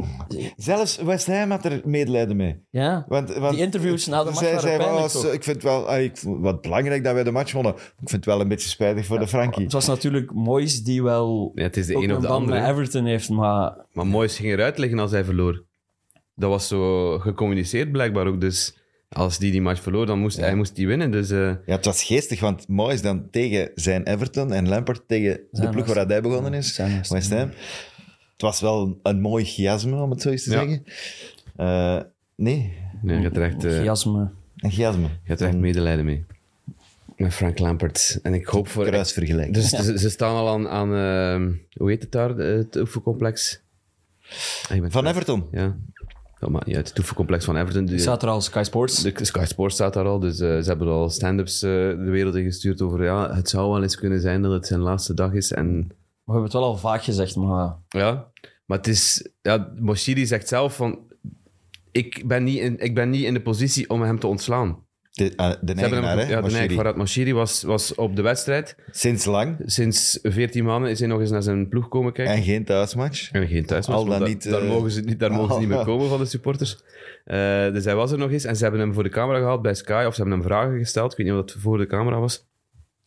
[0.56, 2.60] Zelfs West Ham had er medelijden mee.
[2.70, 5.44] ja, Want, want die interviews na de match zij waren zei van, pijnlijk, oh, ik
[5.44, 7.72] vind het wel, ah, ik, wat belangrijk dat wij de match wonnen.
[7.74, 9.62] Ik vind het wel een beetje spijtig voor de Frankie.
[9.62, 12.28] Het was natuurlijk Moyes die wel Ja, het is de ook een of een de
[12.28, 12.60] band andere.
[12.60, 15.64] met Everton heeft, maar Maar Moyes ging eruit liggen als hij verloor.
[16.34, 18.40] Dat was zo gecommuniceerd blijkbaar ook.
[18.40, 18.76] Dus
[19.08, 21.10] als die die match verloor, dan moest hij moest die winnen.
[21.10, 25.40] Dus eh, Ja, het was geestig, want Moyes dan tegen zijn Everton en Lampard tegen
[25.50, 27.50] de ploeg waar hij begonnen is, West Ham.
[28.40, 30.58] Het was wel een mooi chiasme, om het zo eens te Ja.
[30.58, 30.84] zeggen.
[31.56, 32.00] Eh,
[32.34, 32.72] nee,
[33.02, 34.30] nee, je hebt er echt, eh, chiasme.
[34.56, 35.02] een chiasme.
[35.02, 36.24] je hebt er echt medelijden mee.
[37.16, 38.18] Met Frank Lampard.
[38.22, 38.84] En ik hoop voor...
[38.84, 39.54] Kruisvergelijking.
[39.54, 43.60] Dus ze, ze staan al aan, aan eh, hoe heet het daar, het oefencomplex?
[44.70, 45.06] Ah, Van.
[45.06, 45.44] Everton.
[45.52, 45.76] Ja.
[46.38, 46.88] Dat maakt niet uit.
[46.88, 47.84] Het oefencomplex van Everton.
[47.84, 49.02] die- Staat er al Sky Sports?
[49.02, 52.34] de Sky Sports staat daar al, dus eh, ze hebben al stand-ups eh, de wereld
[52.34, 55.32] in gestuurd over ja, het zou wel eens kunnen zijn dat het zijn laatste dag
[55.32, 55.52] is.
[55.52, 55.90] En
[56.30, 57.76] We hebben het wel al vaak gezegd, maar...
[57.88, 58.30] ja,
[58.66, 59.28] maar het is...
[59.42, 60.98] Ja, Moshiri zegt zelf van...
[61.92, 64.84] Ik ben, niet in, ik ben niet in de positie om hem te ontslaan.
[65.12, 66.22] De, uh, de Ze hebben eigenaar, hem, hè?
[66.24, 66.58] ja, de Moshiri.
[66.58, 68.76] eigen Farhad Moshiri was, was op de wedstrijd.
[68.90, 69.56] Sinds lang.
[69.64, 72.34] Sinds 14 maanden is hij nog eens naar zijn ploeg komen kijken.
[72.34, 73.30] En geen thuismatch.
[73.32, 75.54] En geen thuismatch, Al dan want da- niet, daar, eh, mogen ze niet, daar mogen
[75.54, 76.78] ze niet meer komen van de supporters.
[77.24, 77.36] Eh,
[77.72, 79.74] dus hij was er nog eens en ze hebben hem voor de camera gehaald bij
[79.74, 82.18] Sky, of ze hebben hem vragen gesteld, ik weet niet of dat voor de camera
[82.20, 82.48] was.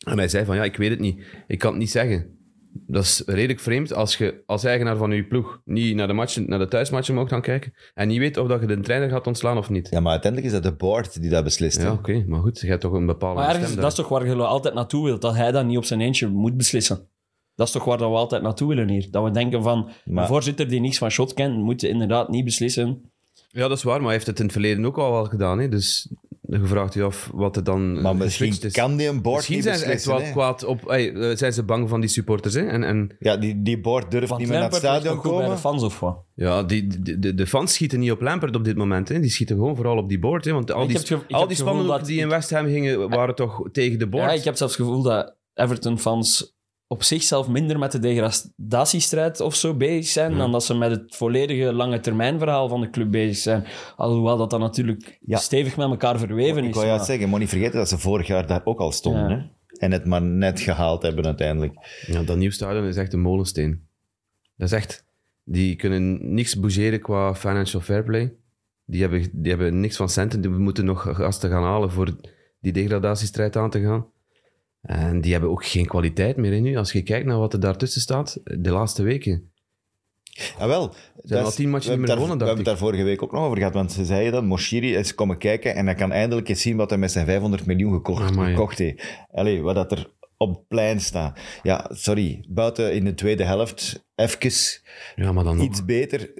[0.06, 1.24] En hij zei van, ja, ik weet het niet.
[1.46, 2.38] Ik kan het niet zeggen.
[2.86, 6.48] Dat is redelijk vreemd als je als eigenaar van je ploeg niet naar de, matchen,
[6.48, 9.26] naar de thuismatchen mag gaan kijken en niet weet of dat je de trainer gaat
[9.26, 9.88] ontslaan of niet.
[9.90, 11.82] Ja, maar uiteindelijk is dat de board die dat beslist.
[11.82, 14.08] Ja, oké, maar goed, je hebt toch een bepaalde Maar ergens, stem dat is toch
[14.08, 17.08] waar je altijd naartoe wilt, dat hij dat niet op zijn eentje moet beslissen.
[17.54, 19.10] Dat is toch waar dat we altijd naartoe willen hier.
[19.10, 22.44] Dat we denken van, Maar- een voorzitter die niks van shot kent, moet inderdaad niet
[22.44, 23.02] beslissen.
[23.48, 25.58] Ja, dat is waar, maar hij heeft het in het verleden ook al wel gedaan.
[25.58, 25.68] Hè?
[25.68, 26.08] Dus
[26.46, 28.72] je vraagt je af wat er dan Maar misschien is.
[28.72, 30.30] kan die een board Misschien niet zijn ze echt wel hè.
[30.30, 30.88] kwaad op...
[30.88, 32.60] Hey, eh, zijn ze bang van die supporters, hè?
[32.60, 35.30] En, en Ja, die, die board durft Van niet meer naar het stadion goed bij
[35.40, 35.50] komen.
[35.50, 36.18] de fans of wat?
[36.34, 39.08] ja, die, die- de, de fans schieten niet op Lampert op dit moment.
[39.08, 39.20] Hè?
[39.20, 40.44] Die schieten gewoon vooral op die board.
[40.44, 40.52] Hè?
[40.52, 44.06] Want al Ik die, al die die in West Ham gingen, waren toch tegen de
[44.08, 44.24] board.
[44.24, 46.53] Ja, ik heb zelfs het gevoel dat Everton-fans
[46.94, 51.16] op zichzelf minder met de degradatiestrijd of zo bezig zijn, dan dat ze met het
[51.16, 53.64] volledige lange termijn verhaal van de club bezig zijn.
[53.96, 55.36] Alhoewel dat dat natuurlijk Ja.
[55.38, 56.74] stevig met elkaar verweven Ik is.
[56.74, 59.28] wou juist maar- zeggen, moet niet vergeten dat ze vorig jaar daar ook al stonden.
[59.30, 59.36] Ja.
[59.36, 59.42] Hè?
[59.78, 61.74] En het maar net gehaald hebben uiteindelijk.
[62.06, 63.86] Ja, dat nieuw stadion is echt een molensteen.
[64.56, 65.04] Dat is echt...
[65.46, 68.32] Die kunnen niks bougeren qua financial fair play.
[68.86, 70.40] Die hebben, die hebben niks van centen.
[70.40, 72.16] Die moeten nog gasten gaan halen voor
[72.60, 74.06] die degradatiestrijd aan te gaan.
[74.84, 76.76] En die hebben ook geen kwaliteit meer in nu.
[76.76, 79.52] Als je kijkt naar wat er daartussen staat, de laatste weken.
[80.58, 80.82] Ah, wel.
[80.92, 82.56] zijn dat al is- tien matchen we niet hebben meer daar- gewonnen, We hebben dacht
[82.56, 85.38] het daar vorige week ook nog over gehad, want ze zeiden dat Moshiri is komen
[85.38, 88.50] kijken en hij kan eindelijk eens zien wat hij met zijn 500 miljoen gekocht, Amai.
[88.54, 89.04] gekocht heeft.
[89.32, 91.38] Allee, wat dat er op het plein staat.
[91.62, 94.50] Ja, sorry, buiten in de tweede helft, even
[95.16, 95.64] Ja, maar dan nog.
[95.66, 96.32] iets beter,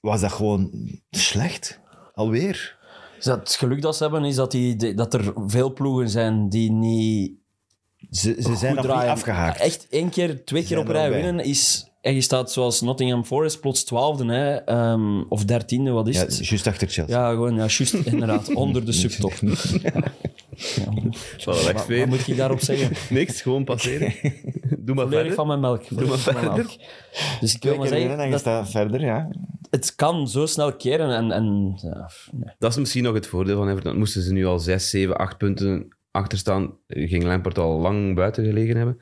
[0.00, 0.70] was dat gewoon
[1.10, 1.80] slecht.
[2.14, 2.78] Alweer.
[3.16, 6.48] Dus dat het geluk dat ze hebben is dat, die, dat er veel ploegen zijn
[6.48, 7.32] die niet
[8.10, 9.60] Ze, ze zijn nog niet afgehaakt.
[9.60, 11.86] Echt één keer, twee keer op rij winnen is...
[12.00, 16.22] En je staat zoals Nottingham Forest plots twaalfde, hè, ehm, of dertiende, wat is Ja,
[16.22, 16.46] het?
[16.48, 17.18] juist achter Chelsea.
[17.18, 19.32] Ja, gewoon, ja, juist, inderdaad, onder de subtop.
[19.82, 19.92] Ja.
[21.44, 22.96] Wat, wat moet ik daarop zeggen?
[23.16, 24.14] Niks, gewoon passeren.
[24.78, 25.34] Doe maar Volledig verder.
[25.34, 25.84] van mijn melk.
[25.84, 26.68] Van mijn melk.
[27.40, 29.28] Dus ik wil maar winnen zeggen, je dat, staat verder, ja.
[29.70, 31.10] het kan zo snel keren.
[31.10, 32.54] En, en, ja, nee.
[32.58, 33.98] Dat is misschien nog het voordeel van Everton.
[33.98, 38.44] Moesten ze nu al 6, 7, 8 punten achter staan, ging Lampert al lang buiten
[38.44, 39.00] gelegen hebben.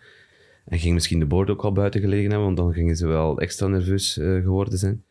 [0.64, 3.38] En ging misschien de board ook al buiten gelegen hebben, want dan gingen ze wel
[3.38, 5.04] extra nerveus eh, geworden zijn.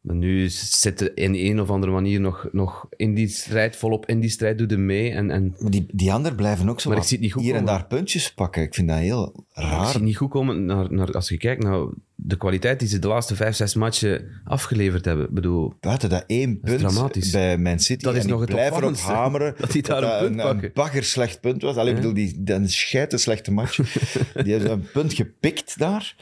[0.00, 4.20] Maar nu zitten in een of andere manier nog, nog in die strijd, volop in
[4.20, 5.10] die strijd, doe mee.
[5.10, 7.42] En, en Maar die, die anderen blijven ook zo Maar ik zie het niet goed
[7.42, 7.74] hier en komen.
[7.74, 8.62] daar puntjes pakken.
[8.62, 9.84] Ik vind dat heel ik raar.
[9.84, 12.98] zie het niet goed komen naar, naar, als je kijkt naar de kwaliteit die ze
[12.98, 15.26] de laatste 5, 6 matchen afgeleverd hebben.
[15.26, 17.30] Ik bedoel, Buiten dat één Dat is punt dramatisch.
[17.30, 18.04] bij Man City.
[18.04, 20.44] Dat is en nog ik het blijf erop hameren dat die daar een punt een,
[20.46, 20.64] pakken.
[20.64, 21.76] een bagger slecht punt was.
[21.76, 23.76] Alleen, ik bedoel, die, dat een slechte match.
[24.44, 26.14] die hebben een punt gepikt daar.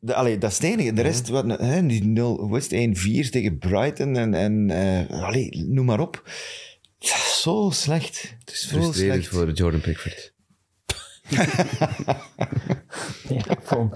[0.00, 0.92] De, allee, dat is het enige.
[0.92, 5.22] De rest, wat, hè, die 0, hoe is het, 1-4 tegen Brighton en, en eh,
[5.24, 6.30] allee, noem maar op.
[7.42, 8.34] Zo slecht.
[8.38, 9.36] het is Zo frustrerend slecht.
[9.36, 10.34] voor Jordan Pickford.
[13.28, 13.92] Ja, van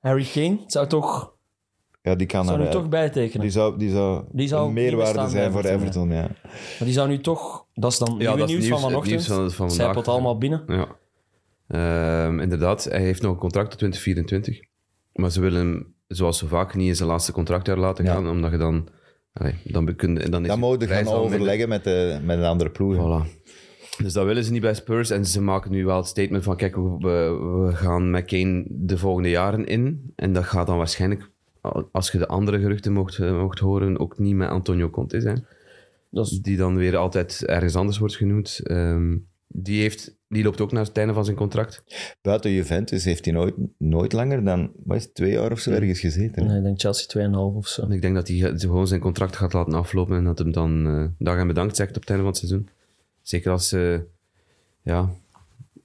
[0.00, 1.32] Harry Kane zou toch,
[2.02, 3.40] Ja, die kan zou er, nu toch bijtekenen.
[3.42, 6.20] die zou, die zou, Die zou een meerwaarde zijn voor Everton, ja.
[6.42, 7.66] Maar die zou nu toch...
[7.74, 9.54] Dat is dan Ja, nieuwe dat is nieuws, nieuws- van het nieuws vanochtend.
[9.54, 10.06] van- van vandaag.
[10.06, 10.62] allemaal binnen.
[10.66, 10.96] Ja.
[11.68, 14.67] Ehm, inderdaad, hij heeft nog een contract tot 2024.
[15.20, 18.12] Maar ze willen hem, zoals zo vaak, niet in zijn laatste contractjaar laten Ja.
[18.12, 18.88] gaan, omdat je dan...
[19.32, 22.94] Allee, dan, kun, dan is Dan je gaan overleggen met, de, met een andere ploeg.
[22.94, 23.46] Voilà.
[24.02, 25.10] Dus dat willen ze niet bij Spurs.
[25.10, 28.98] En ze maken nu wel het statement van, kijk, we, we gaan met Kane de
[28.98, 30.12] volgende jaren in.
[30.16, 31.30] En dat gaat dan waarschijnlijk,
[31.92, 35.46] als je de andere geruchten mocht, eh, mocht horen, ook niet met Antonio Conte zijn.
[36.10, 38.60] Dat is, Die dan weer altijd ergens anders wordt genoemd.
[38.62, 39.16] Ehm,
[39.48, 41.82] die, heeft, die loopt ook naar het einde van zijn contract.
[42.22, 45.70] Buiten Juventus heeft hij nooit, nooit langer dan wat is het, twee jaar of zo
[45.70, 46.42] ergens gezeten.
[46.42, 46.48] hè?
[46.48, 47.86] nee, ik denk Chelsea 2,5 of zo.
[47.90, 50.86] Ik denk dat hij ge- gewoon zijn contract gaat laten aflopen en dat hem dan
[50.86, 52.68] eh, dag en bedankt zegt op het einde van het seizoen.
[53.22, 54.04] Zeker als ze
[54.82, 55.10] ja,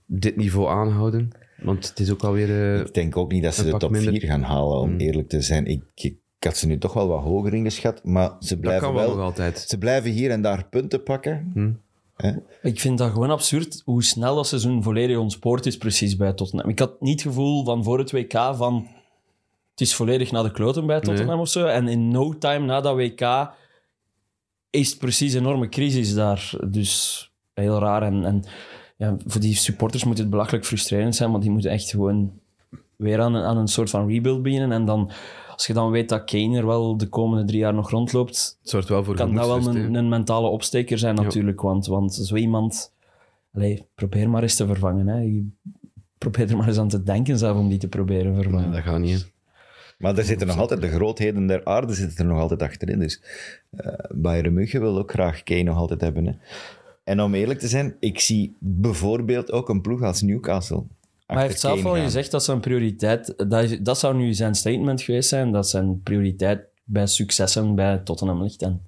[0.05, 1.29] dit niveau aanhouden.
[1.61, 2.49] Want het is ook alweer...
[2.73, 4.11] eh, Ik denk ook niet dat ze de top minder.
[4.11, 4.97] 4 gaan halen, om Mm.
[4.99, 5.65] eerlijk te zijn.
[5.65, 6.03] Ik, ik,
[6.37, 9.07] ik had ze nu toch wel wat hoger ingeschat, maar ze dat blijven, kan wel
[9.07, 9.59] nog wel, altijd.
[9.59, 11.51] ze blijven hier en daar punten pakken.
[11.53, 11.71] Hm.
[12.23, 12.31] Hè?
[12.69, 16.69] Ik vind dat gewoon absurd hoe snel dat seizoen volledig ontspoord is precies bij Tottenham.
[16.69, 18.87] Ik had niet het gevoel van voor het WK van
[19.71, 21.65] het is volledig naar de kloten bij Tottenham of zo.
[21.65, 23.51] En in no time na dat WK
[24.69, 26.51] is het precies een enorme crisis daar.
[26.67, 28.03] Dus heel raar.
[28.03, 28.43] En, en
[28.97, 32.39] ja, voor die supporters moet het belachelijk frustrerend zijn, want die moeten echt gewoon
[32.95, 34.71] weer aan, een- aan een soort van rebuild beginnen.
[34.71, 35.11] En dan,
[35.53, 38.69] als je dan weet dat Kane er wel de komende drie jaar nog rondloopt, Het
[38.69, 41.61] zorgt wel voor kan dat wel een, een mentale opsteker zijn natuurlijk.
[41.61, 42.93] Want, want zo iemand...
[43.53, 45.07] Allee, probeer maar eens te vervangen.
[45.07, 45.43] Hè.
[46.17, 48.69] Probeer er maar eens aan te denken zelf om die te proberen vervangen.
[48.69, 49.21] Nee, dat gaat niet.
[49.21, 49.31] hè.
[49.97, 52.99] Maar er zitten nog altijd, de grootheden der aarde zitten er nog altijd achterin.
[52.99, 53.21] Dus
[53.69, 56.25] eh Bayern München wil ook graag Kane nog altijd hebben.
[56.25, 56.33] Hè.
[57.03, 60.83] En om eerlijk te zijn, ik zie bijvoorbeeld ook een ploeg als Newcastle.
[61.27, 62.03] Maar hij heeft zelf al gaan.
[62.03, 63.49] gezegd dat zijn prioriteit...
[63.49, 68.41] Dat, dat zou nu zijn statement geweest zijn, dat zijn prioriteit bij successen bij Tottenham
[68.41, 68.61] ligt.
[68.61, 68.87] En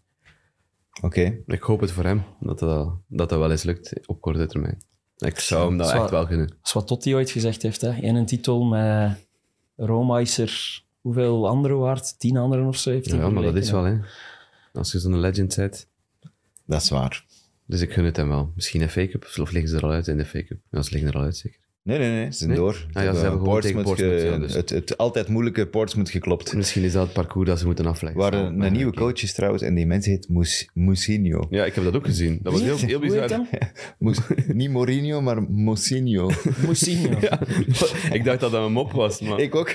[1.01, 1.37] Oké.
[1.45, 4.83] Ik hoop het voor hem, dat dat, dat, dat wel eens lukt op korte termijn.
[5.17, 6.47] Ik zou hem dat echt wel gunnen.
[6.47, 7.81] dat is wat Totti ooit gezegd heeft.
[7.81, 7.93] Hè.
[8.01, 9.27] In een titel met
[9.75, 12.19] Roma is er hoeveel anderen waard?
[12.19, 13.97] Tien anderen of zo heeft hij Ja, maar dat is wel, hè.
[14.73, 15.87] Als je zo'n legend bent.
[16.65, 17.25] Dat is waar.
[17.65, 18.51] Dus ik gun het hem wel.
[18.55, 20.59] Misschien een fake-up, of liggen ze er al uit in de fake-up?
[20.71, 21.59] Ja, ze liggen er al uit, zeker.
[21.85, 22.31] Nee, nee, nee.
[22.31, 22.59] Ze zijn Nee?
[22.59, 22.85] door.
[22.93, 24.53] Ah ja, ze hebben gewoon tegen Portsmouth, ja, dus.
[24.53, 26.53] het, het altijd moeilijke Portsmouth geklopt.
[26.53, 28.19] Misschien is dat het parcours dat ze moeten afleggen.
[28.21, 30.27] Waar een, nieuwe coach is trouwens, en die mens heet
[30.73, 31.47] Mousinho.
[31.49, 32.39] Ja, ik heb dat ook gezien.
[32.41, 33.41] Dat was heel, heel bizar.
[34.53, 36.29] niet Mourinho, maar Mousinho.
[36.65, 37.17] Mousinho.
[38.11, 39.39] Ik dacht dat dat een mop was, maar...
[39.39, 39.69] ik ook.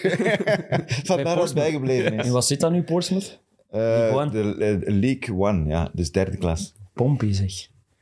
[1.04, 3.40] Vandaar dat het bijgebleven En wat zit dat nu, Portsmouth?
[3.70, 4.30] Eh, League One?
[4.30, 5.90] de eh, League One, ja.
[5.92, 6.74] Dus derde klas.
[6.94, 7.52] Pompey, zeg.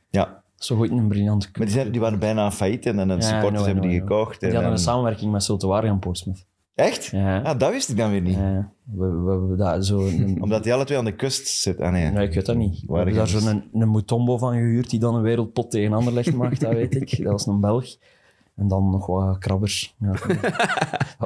[0.09, 0.38] Ja.
[0.59, 3.21] Zo ooit een briljant Maar die, zijn, die waren bijna failliet en dan de Ja,
[3.21, 4.39] supporters hebben die gekocht.
[4.39, 6.45] Die en hadden een samenwerking met Sultawari en Portsmouth.
[6.75, 7.05] Echt?
[7.05, 7.41] Ja.
[7.41, 8.35] Ah, dat wist ik dan weer niet.
[8.35, 11.85] Ja, we, we, we, dat, zo een, Omdat die alle twee aan de kust zitten.
[11.85, 12.11] Ah, nee.
[12.11, 12.81] nee, ik weet dat niet.
[12.81, 16.33] We Waren hebben daar zo'n een, Mutombo van gehuurd die dan een wereldpot tegen Anderlecht
[16.33, 17.23] maakt, dat weet ik.
[17.23, 17.97] Dat was een Belg.
[18.59, 19.95] En dan nog wat krabbers.
[19.99, 20.11] Ja.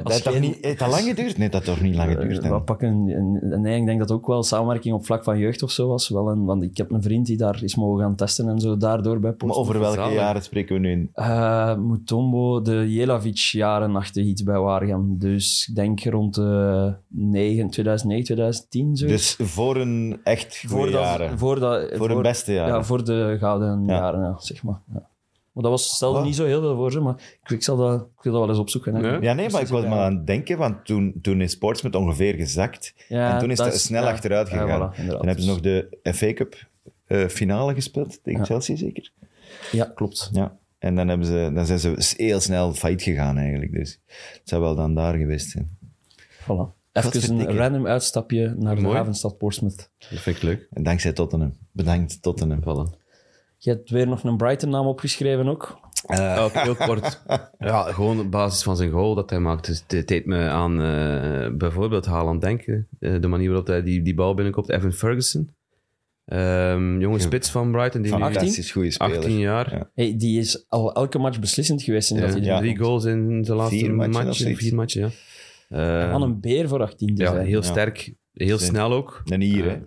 [0.02, 1.38] Dat heeft, niet, heeft dat lang geduurd?
[1.38, 2.48] Nee, dat heeft toch niet lang geduurd.
[2.48, 5.62] Wat pakken, en, en nee, ik denk dat ook wel samenwerking op vlak van jeugd
[5.62, 6.08] of zo was.
[6.08, 8.76] Wel een, want ik heb een vriend die daar is mogen gaan testen en zo
[8.76, 9.68] daardoor bij Maar Portsmouth.
[9.68, 11.10] over welke jaren spreken we nu in?
[11.14, 15.18] Eh, Mutombo, de Jelavic-jaren achter iets bij Waregem.
[15.18, 19.06] Dus ik denk rond de 9, 2009, 2010 zo.
[19.06, 21.38] Dus voor een echt goede voor, dat, jaren.
[21.38, 22.74] voor, dat, Voor hun beste jaren.
[22.74, 23.92] Ja, voor de gouden Ja.
[23.94, 24.80] jaren, ja, zeg maar.
[24.92, 25.02] Ja.
[25.54, 26.26] Maar dat was, stelde Wat?
[26.26, 28.50] niet zo heel veel voor ze, maar ik, ik, zal dat, ik wil dat wel
[28.50, 28.94] eens opzoeken.
[28.94, 29.16] Hè.
[29.16, 29.32] Ja?
[29.32, 32.94] Nee, maar ik was maar aan het denken, want toen, toen is Portsmouth ongeveer gezakt.
[33.08, 34.10] Ja, en toen is dat is- snel ja.
[34.10, 34.92] achteruit Ja, gegaan.
[34.94, 35.06] voilà.
[35.06, 36.66] Dan hebben ze nog de FA Cup
[37.06, 38.46] eh, finale gespeeld, tegen Ja.
[38.46, 39.10] Chelsea zeker.
[39.72, 40.30] Ja, klopt.
[40.32, 40.56] Ja.
[40.78, 43.72] En dan, hebben ze, dan zijn ze heel snel failliet gegaan eigenlijk.
[43.72, 44.00] Dus
[44.32, 45.78] het zou wel dan daar geweest zijn.
[46.42, 46.82] Voilà.
[46.92, 49.90] Even een random uitstapje naar de havenstad Portsmouth.
[50.10, 50.68] Dat vind ik leuk.
[50.72, 51.52] En dankzij Tottenham.
[51.72, 52.60] Bedankt Tottenham.
[52.60, 53.03] Voilà.
[53.64, 55.78] Je hebt weer nog een Brighton-naam opgeschreven ook.
[56.38, 57.22] Ook heel kort.
[57.58, 59.66] Ja, gewoon op basis van zijn goal dat hij maakt.
[59.66, 62.88] Dus dit deed me aan eh, bijvoorbeeld Haaland denken.
[63.00, 64.68] Eh, de manier waarop hij die, die bal binnenkomt.
[64.70, 65.50] Evan Ferguson.
[66.24, 68.02] Ehm, jonge spits van Brighton.
[68.02, 69.16] Die nu Fantastisch goede speler.
[69.16, 69.74] 18 jaar.
[69.74, 69.90] Ja.
[69.94, 72.10] Hey, die is al elke match beslissend geweest.
[72.10, 72.58] In Ja, dat hij ja.
[72.58, 74.56] Drie goals in zijn laatste Vier matchen.
[74.56, 75.00] Vier matchen,
[75.68, 76.04] ja.
[76.04, 77.46] Eh, Van een beer voor 18 te ja, zijn.
[77.46, 77.66] heel Ja.
[77.66, 78.14] sterk.
[78.32, 79.22] Heel Zijn- snel ook.
[79.24, 79.78] Een hier, hè.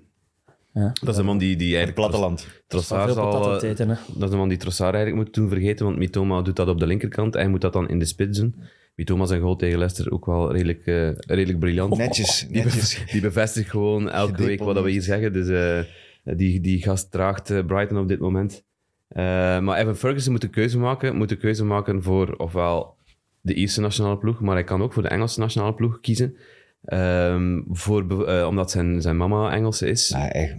[0.78, 0.92] Ja.
[1.02, 2.08] Dat is een man die, die Het eigenlijk...
[2.10, 2.48] platteland.
[2.68, 3.62] Trossard zal...
[3.62, 3.96] eh, eten, hè.
[4.14, 6.80] Dat is de man die Trossard eigenlijk moet doen vergeten, want Mitoma doet dat op
[6.80, 7.34] de linkerkant.
[7.34, 8.56] Hij moet dat dan in de spits doen.
[8.96, 11.98] Mitoma zijn goal tegen Leicester ook wel redelijk, eh, redelijk briljant.
[11.98, 13.02] Netjes, Die, be- netjes.
[13.12, 15.34] die bevestigt gewoon elke week wat we hier zeggen.
[15.34, 18.64] Dus eh, die, die gast draagt Brighton op dit moment.
[19.08, 19.24] Eh,
[19.60, 21.16] maar Evan Ferguson moet een keuze maken.
[21.16, 22.96] Moet een keuze maken voor ofwel
[23.42, 26.36] de Ierse nationale ploeg, maar hij kan ook voor de Engelse nationale ploeg kiezen.
[26.82, 30.12] Ehm, voor, eh, omdat zijn, zijn mama Engelse is.
[30.12, 30.56] Maar echt,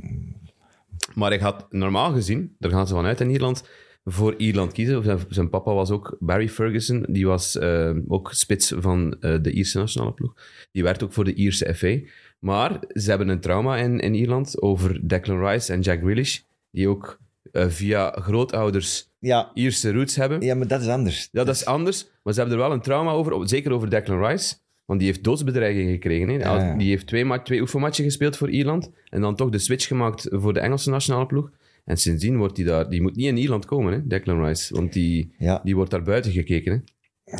[1.14, 3.68] Maar hij gaat normaal gezien, daar gaan ze vanuit in Ierland,
[4.04, 5.02] voor Ierland kiezen.
[5.02, 9.52] Zijn, zijn papa was ook Barry Ferguson, die was eh, ook spits van eh, de
[9.52, 10.34] Ierse nationale ploeg.
[10.72, 12.10] Die werd ook voor de Ierse FA.
[12.38, 16.40] Maar ze hebben een trauma in, in Ierland over Declan Rice en Jack Grealish,
[16.70, 17.20] die ook
[17.52, 20.40] via grootouders ja, Ierse roots hebben.
[20.40, 21.28] ja, maar dat is anders.
[21.32, 24.24] Ja, dat is anders, maar ze hebben er wel een trauma over, zeker over Declan
[24.26, 24.54] Rice.
[24.88, 26.28] Want die heeft doodsbedreiging gekregen.
[26.28, 26.34] Hè.
[26.34, 26.76] Ja, ja.
[26.76, 28.90] Die heeft twee, twee oefenmatchen gespeeld voor Ierland.
[29.10, 31.50] En dan toch de switch gemaakt voor de Engelse nationale ploeg.
[31.84, 32.88] En sindsdien wordt hij daar...
[32.90, 34.74] Die moet niet in Ierland komen, hè, Declan Rice.
[34.74, 35.60] Want die, Ja.
[35.64, 36.72] die wordt daar buiten gekeken.
[36.72, 36.78] Hè.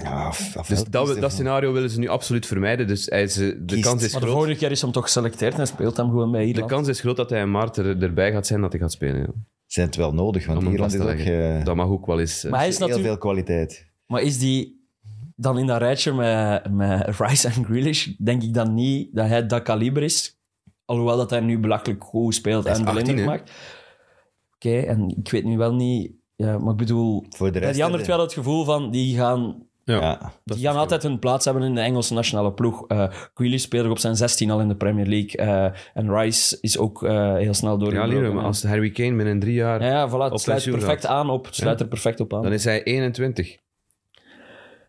[0.02, 2.86] Ja, of- of Dus dat, dat scenario willen ze nu absoluut vermijden.
[2.86, 3.82] Dus hij is, eh, de Kiest.
[3.82, 4.38] kans is Maar de groot...
[4.40, 6.70] vorige keer is hem toch geselecteerd en hij speelt hem gewoon bij De Ierland.
[6.70, 9.20] kans is groot dat hij in maart er, erbij gaat zijn dat hij gaat spelen.
[9.20, 9.32] Ja.
[9.66, 12.44] Zijn het wel nodig, want Ierland is ook eh, Dat mag ook wel eens...
[12.44, 13.14] eh, Maar hij is heel natuurlijk...
[13.20, 13.86] veel kwaliteit.
[14.06, 14.77] Maar is die
[15.40, 19.46] dan in dat rijtje met, met Rice en Grealish, denk ik dan niet dat hij
[19.46, 20.36] dat kaliber is.
[20.84, 23.24] Alhoewel dat hij nu belachelijk goed speelt en de 18, indruk hè?
[23.24, 23.52] maakt.
[24.54, 26.12] Oké, en ik weet nu wel niet...
[26.36, 27.24] Ja, maar ik bedoel...
[27.28, 30.00] Voor de rest die anderen had het gevoel van, die gaan Ja.
[30.00, 30.32] Ja.
[30.44, 32.86] Die gaan altijd hun plaats hebben in de Engelse nationale ploeg.
[32.86, 35.36] Eh Grealish speelde op zijn 16 al in de Premier League.
[35.46, 35.64] eh,
[35.94, 38.14] en Rice is ook eh, heel snel Ja, doorgebroken.
[38.18, 39.82] Leroy, maar als Harry Kane binnen drie jaar...
[39.82, 41.10] Ja, ja, voilà, het sluit perfect gaat.
[41.10, 41.44] aan op.
[41.46, 41.84] Het sluit Ja.
[41.84, 42.42] er perfect op aan.
[42.42, 43.56] Dan is hij 21.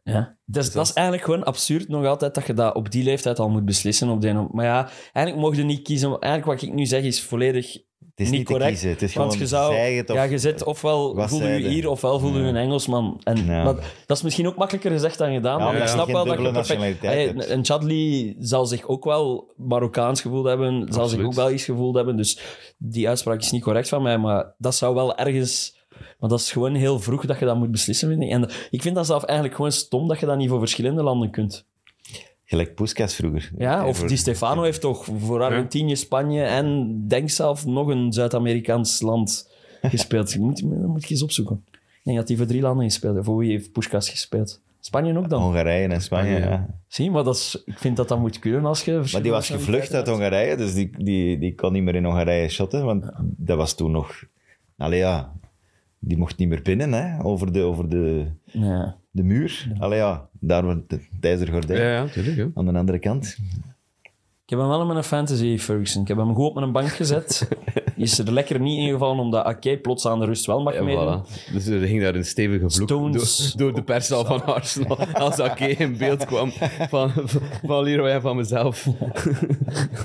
[0.04, 0.38] Ja.
[0.46, 3.50] Dus dat is eigenlijk gewoon absurd nog altijd dat je dat op die leeftijd al
[3.50, 4.10] moet beslissen.
[4.10, 6.10] Op de maar ja, eigenlijk mocht je niet kiezen.
[6.20, 8.72] Eigenlijk wat ik nu zeg is volledig Het is niet niet te correct.
[8.72, 8.90] kiezen.
[8.90, 11.90] Het is want gewoon je zou, het of- ja, je zit ofwel voelde je hier
[11.90, 12.50] ofwel voelde je Ja.
[12.50, 13.22] een Engelsman.
[13.24, 13.64] En, Ja.
[13.64, 13.76] maar
[14.06, 15.60] dat is misschien ook makkelijker gezegd dan gedaan.
[15.60, 17.02] Ja, maar ik snap wel dat je perfect...
[17.02, 20.94] Hey, en Chadli zal zich ook wel Marokkaans gevoeld hebben.
[20.94, 22.18] Zal zich ook wel iets gevoeld hebben.
[22.18, 22.40] Dus
[22.78, 24.18] die uitspraak is niet correct van mij.
[24.18, 25.78] Maar dat zou wel ergens...
[26.20, 28.30] Maar dat is gewoon heel vroeg dat je dat moet beslissen, vind ik.
[28.30, 31.30] En ik vind dat zelf eigenlijk gewoon stom dat je dat niet voor verschillende landen
[31.30, 31.66] kunt.
[32.46, 33.52] Gelijk Puskas vroeger.
[33.58, 38.14] Ja, of Voor- Di Stefano heeft toch voor Argentinië, Spanje en denk zelf nog een
[38.14, 40.32] Zuid-Amerikaans land gespeeld.
[40.32, 41.64] Je moet, dat moet je eens opzoeken.
[41.72, 43.26] Ik denk dat hij voor drie landen gespeeld heeft.
[43.26, 44.62] Voor wie heeft Puskas gespeeld?
[44.80, 45.42] Spanje ook dan?
[45.42, 46.68] Hongarije en Spanje, Spanje, ja.
[46.88, 49.10] Zie, maar dat is, ik vind dat dat moet kunnen als je...
[49.12, 52.50] Maar die was gevlucht uit Hongarije, dus die, die, die kon niet meer in Hongarije
[52.50, 54.24] shotten, want dat was toen nog...
[54.78, 55.34] Allee ja,
[56.00, 58.98] die mocht niet meer binnen, hè, over de, over de, Ja.
[59.12, 59.72] de muur.
[59.80, 61.82] Allee ja, daar was het ijzeren gordijn.
[61.82, 62.38] Ja, ja, tuurlijk.
[62.38, 62.48] Ja.
[62.54, 63.38] Aan de andere kant.
[64.44, 66.02] Ik heb hem wel in mijn fantasy, Ferguson.
[66.02, 67.48] Ik heb hem goed op mijn bank gezet.
[67.96, 70.84] Die is er lekker niet ingevallen, omdat Ake plots aan de rust wel mag Ja,
[70.84, 71.24] meedoen.
[71.26, 71.52] voilà.
[71.54, 73.54] Dus er ging daar een stevige vloek Stones.
[73.54, 74.98] door, door de perszaal van Arsenal.
[75.14, 76.50] Als Ake in beeld kwam
[76.90, 77.12] van,
[77.66, 78.88] van Leroy en van mezelf.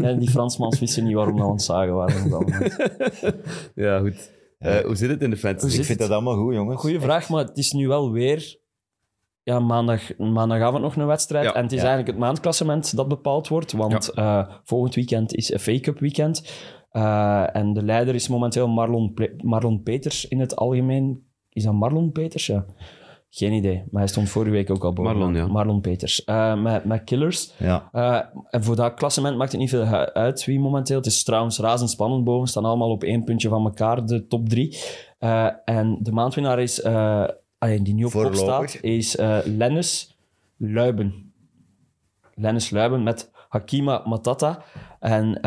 [0.03, 2.73] En die Fransmans wisten niet waarom we aan het zagen waren.
[3.75, 4.33] Ja, goed.
[4.65, 5.79] Eh, hoe zit het in de fantasy?
[5.79, 6.81] Ik vind dat allemaal goed, jongens.
[6.81, 8.57] Goeie vraag, maar het is nu wel weer
[9.43, 11.45] ja, maandag, maandagavond nog een wedstrijd.
[11.45, 11.55] Ja.
[11.55, 11.85] en het is Ja.
[11.87, 13.73] eigenlijk het maandklassement dat bepaald wordt.
[13.73, 16.53] Want eh, volgend weekend is FA Cup weekend.
[16.91, 21.27] Eh, en de leider is momenteel Marlon, Marlon Peters in het algemeen.
[21.51, 22.47] Is dat Marlon Peters?
[22.47, 22.67] Ja.
[23.37, 25.17] Geen idee, maar hij stond vorige week ook al boven.
[25.17, 25.47] Marlon, ja.
[25.47, 26.25] Marlon Peters.
[26.25, 27.53] Eh, met, met Killers.
[27.59, 27.89] Ja.
[27.93, 28.21] Eh,
[28.51, 30.97] en voor dat klassement maakt het niet veel uit wie momenteel.
[30.97, 32.49] Het is trouwens razendspannend boven.
[32.49, 34.79] staan allemaal op één puntje van elkaar, de top drie.
[35.19, 36.75] Eh, en de maandwinnaar is,
[37.83, 38.71] die nu op kop Voorlopig.
[38.71, 40.17] staat, is Lennis
[40.57, 41.33] Luiben.
[42.35, 44.63] Lennis Luiben met Hakima Matata.
[45.01, 45.39] En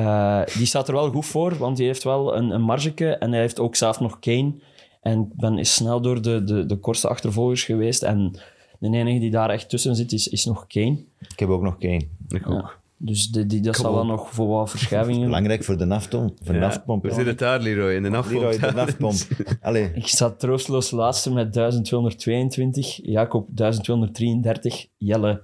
[0.58, 3.18] die staat er wel goed voor, want die heeft wel een, een margeke.
[3.18, 4.54] En hij heeft ook zelf nog Kane.
[5.02, 8.04] En ik ben is snel door de, de, de kortste achtervolgers geweest.
[8.04, 8.32] En
[8.80, 10.98] de enige die daar echt tussen zit, is, is nog Kane.
[11.30, 12.08] Ik heb ook nog Kane.
[12.28, 12.62] Ik ook.
[12.62, 12.72] Ja.
[13.00, 15.26] Dus die, die, dat zal wel nog voor wat verschuivingen...
[15.32, 16.66] Belangrijk voor de naftom, voor de Ja.
[16.68, 17.04] nafpomp.
[17.04, 17.94] Hoe zit het daar, Leroy?
[17.94, 18.40] In de afval?
[18.40, 19.16] Leroy, de nafpomp.
[19.62, 25.42] Allee, Ik sta troosteloos laatste met 1222, Jacob 1233, Jelle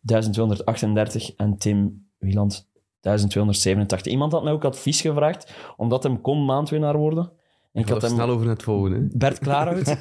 [0.00, 2.66] 1238 en Tim Wieland
[3.00, 4.12] 1287.
[4.12, 7.30] Iemand had mij ook advies gevraagd, omdat hem kon maandwinnaar worden.
[7.74, 8.10] En ik had hem...
[8.10, 8.96] snel over het volgende.
[8.96, 9.06] hè.
[9.18, 9.86] Bert Klaarhout.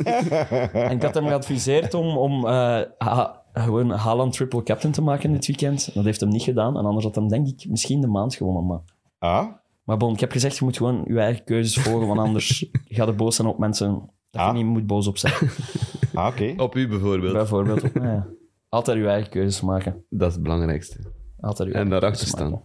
[0.74, 5.32] en ik had hem geadviseerd om, om eh, ha- gewoon Haaland triple captain te maken
[5.32, 5.94] dit weekend.
[5.94, 6.78] Dat heeft hem niet gedaan.
[6.78, 8.66] En anders had hem, denk ik, misschien de maand gewonnen.
[8.66, 8.80] Maar,
[9.20, 9.48] ah,
[9.84, 13.06] maar bon, ik heb gezegd, je moet gewoon je eigen keuzes volgen, want anders ga
[13.06, 14.48] je boos zijn op mensen dat Ah.
[14.48, 15.34] je niet moet boos op zijn.
[16.14, 16.54] ah oké.
[16.58, 17.34] Op u bijvoorbeeld.
[17.34, 17.84] Bijvoorbeeld.
[17.84, 18.28] op mij, ja.
[18.70, 20.06] Altijd je eigen keuzes maken.
[20.10, 20.98] Dat is het belangrijkste.
[21.40, 22.62] Altijd je En eigen daarachter staan.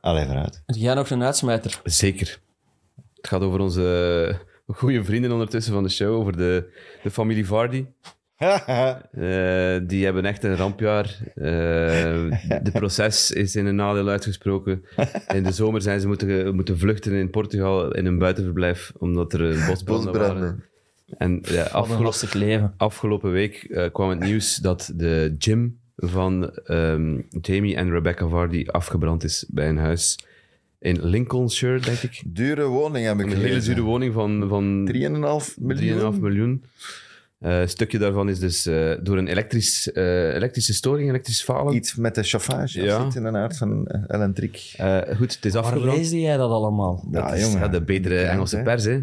[0.00, 0.62] Allee, vooruit.
[0.66, 1.80] Heb jij nog een uitsmijter?
[1.84, 2.41] Zeker.
[3.22, 4.34] Het gaat over onze
[4.66, 7.84] goede vrienden ondertussen van de show, over de, de familie Vardy.
[8.42, 11.18] Eh, die hebben echt een rampjaar.
[11.34, 11.42] Eh,
[12.62, 14.84] de proces is in een nadeel uitgesproken.
[15.34, 19.40] In de zomer zijn ze moeten, moeten vluchten in Portugal in een buitenverblijf, omdat er
[19.40, 20.64] een bosbranden waren.
[21.18, 22.74] En ja, Wat een afgelo- lastig leven.
[22.76, 28.64] afgelopen week eh, kwam het nieuws dat de gym van ehm, Jamie en Rebecca Vardy
[28.66, 30.24] afgebrand is bij een huis
[30.82, 32.22] in Lincolnshire, denk ik.
[32.26, 36.14] Dure woning heb ik Een hele dure woning van, van 3,5 miljoen.
[36.14, 36.64] 3,5 miljoen.
[37.38, 41.74] Eh, een stukje daarvan is dus eh, door een elektrisch, eh, elektrische storing, elektrisch falen.
[41.74, 42.82] Iets met de chauffage.
[42.82, 43.04] Ja.
[43.04, 44.74] Zit in een aard van elektriek.
[44.76, 45.96] Eh, goed, het is Waar afgebrand.
[45.96, 47.04] leesde jij dat allemaal?
[47.12, 47.58] Ja, Dat is, jongen.
[47.58, 48.62] ja, de betere Engelse hè.
[48.62, 49.00] pers, hè.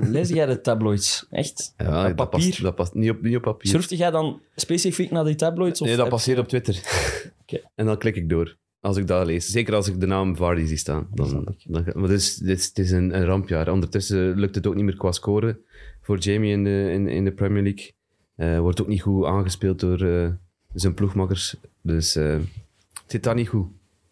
[0.00, 1.26] Lees jij de tabloids?
[1.30, 1.74] Echt?
[1.76, 2.48] Ja, Op dat, papier?
[2.48, 3.70] past, dat past niet op, niet op papier.
[3.70, 5.80] Surfte jij dan specifiek naar die tabloids?
[5.80, 6.74] Of Nee, dat passeert op Twitter.
[7.42, 7.60] Oké.
[7.74, 8.56] En dan klik ik door.
[8.80, 9.46] Als ik dat lees.
[9.46, 11.08] Zeker als ik de naam Vardy zie staan.
[11.14, 13.72] Dan, dan, maar dus, dit is, het is een, een rampjaar.
[13.72, 15.58] Ondertussen lukt het ook niet meer qua scoren
[16.00, 17.92] voor Jamie in de, in, in de Premier League.
[18.34, 20.30] Eh, wordt ook niet goed aangespeeld door eh,
[20.74, 21.56] zijn ploegmakkers.
[21.82, 23.66] Dus eh, het zit daar niet goed.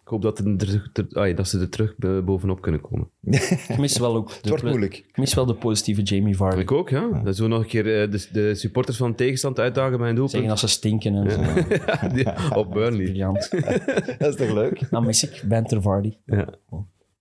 [0.06, 3.08] Ik hoop dat, er, dat ze er terug bo- bovenop kunnen komen.
[3.68, 4.94] Ik mis wel ook de, Het wordt moeilijk.
[4.96, 6.60] ik mis wel de positieve Jamie Vardy.
[6.60, 7.20] Ik ook, ja.
[7.24, 10.30] Dat zo nog een keer eh, de, de supporters van tegenstand uitdagen bij een Zeggen
[10.30, 10.60] doelpunt.
[10.60, 11.40] dat ze stinken en zo.
[12.14, 13.04] Die- op Burnley.
[13.04, 13.50] Briljant.
[14.18, 14.90] Dat is toch leuk?
[14.90, 16.16] Dan mis ik Banter Vardy.
[16.26, 16.54] Ja.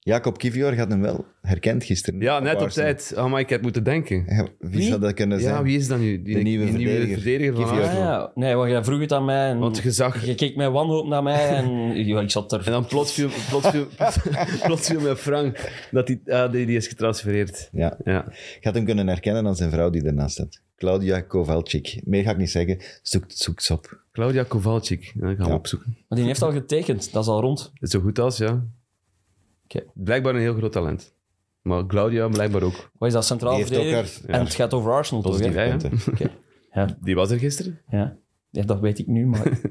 [0.06, 2.20] Jacob Kivior gaat hem wel herkend gisteren.
[2.20, 3.14] Ja, net op tijd.
[3.18, 4.24] Oh, maar ik heb moeten denken.
[4.28, 5.54] Ja, wie, zou dat kunnen zijn?
[5.56, 6.22] Ja, wie is dat nu?
[6.22, 6.74] Die, De nieuwe die
[7.14, 7.54] verdediger.
[7.56, 7.84] van Kivior.
[7.88, 8.32] Ah, ja.
[8.36, 9.50] Nee, want jij vroeg het aan mij.
[9.50, 10.26] En Want je zag...
[10.26, 11.70] Je keek met wanhoop naar mij en
[12.06, 12.66] ja, ik zat er.
[12.66, 13.88] En dan plots viel, plots viel,
[14.66, 17.70] plots viel met Frank dat die, ah, die, die is getransfereerd.
[17.72, 17.98] Ja.
[18.04, 18.26] Ja.
[18.60, 20.62] Gaat hem kunnen herkennen aan zijn vrouw die ernaast staat.
[20.78, 22.02] Claudia Kovalchik.
[22.04, 22.78] Meer ga ik niet zeggen.
[23.02, 24.00] Zoek, zoek ze op.
[24.12, 25.12] Claudia Kowalczyk.
[25.22, 25.58] Ja, ik ga hem Ja.
[25.58, 25.98] opzoeken.
[26.08, 27.72] Maar die heeft al getekend, dat is al rond.
[27.82, 28.64] Zo goed als, ja.
[29.94, 31.14] Blijkbaar een heel groot talent.
[31.62, 32.92] Maar Claudia blijkbaar ook.
[32.98, 33.96] Wat is dat centraal Die verdediger?
[34.28, 35.40] haar- En het gaat over Arsenal, toch?
[35.40, 35.64] Hè?
[35.64, 35.78] ja.
[35.78, 36.14] punten.
[36.14, 36.30] Oké.
[36.72, 37.82] Ja, Die was er gisteren.
[37.90, 38.18] ja.
[38.50, 39.48] ja, dat weet ik nu, maar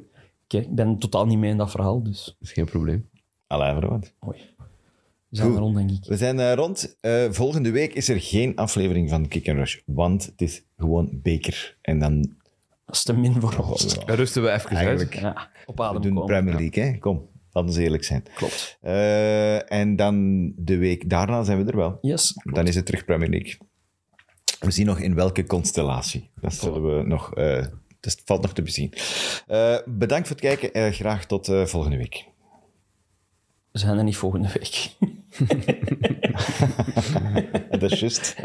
[0.44, 3.08] Oké, ik ben totaal niet mee in dat verhaal, dus Dat is geen probleem.
[3.46, 4.14] Allee, verwacht.
[4.20, 4.38] mooi.
[5.28, 5.56] We zijn Goed.
[5.56, 6.04] er rond, denk ik.
[6.04, 6.96] We zijn eh, rond.
[7.00, 11.08] Eh, volgende week is er geen aflevering van Kick and Rush, want het is gewoon
[11.22, 11.76] beker.
[11.80, 12.20] En dan
[12.86, 14.04] Dat is te min voor ons.
[14.04, 15.12] Dan rusten we even Eigenlijk.
[15.14, 15.20] uit.
[15.22, 16.26] Ja, op we adem doen komen.
[16.26, 16.98] Premier League, hè?
[16.98, 18.24] Kom, laten we eerlijk zijn.
[18.34, 18.78] Klopt.
[18.80, 21.98] Eh, en dan de week daarna zijn we er wel.
[22.00, 22.32] Yes.
[22.42, 23.58] Dan is het terug Premier League.
[24.60, 26.30] We zien nog in welke constellatie.
[26.40, 27.34] Dat zullen we nog...
[27.34, 27.64] eh
[28.04, 28.92] dat valt nog te bezien.
[29.46, 30.72] Eh, bedankt voor het kijken.
[30.72, 32.24] Eh, graag tot eh, volgende week.
[33.72, 34.90] We zijn er niet volgende week.
[37.80, 38.34] Dat is juist.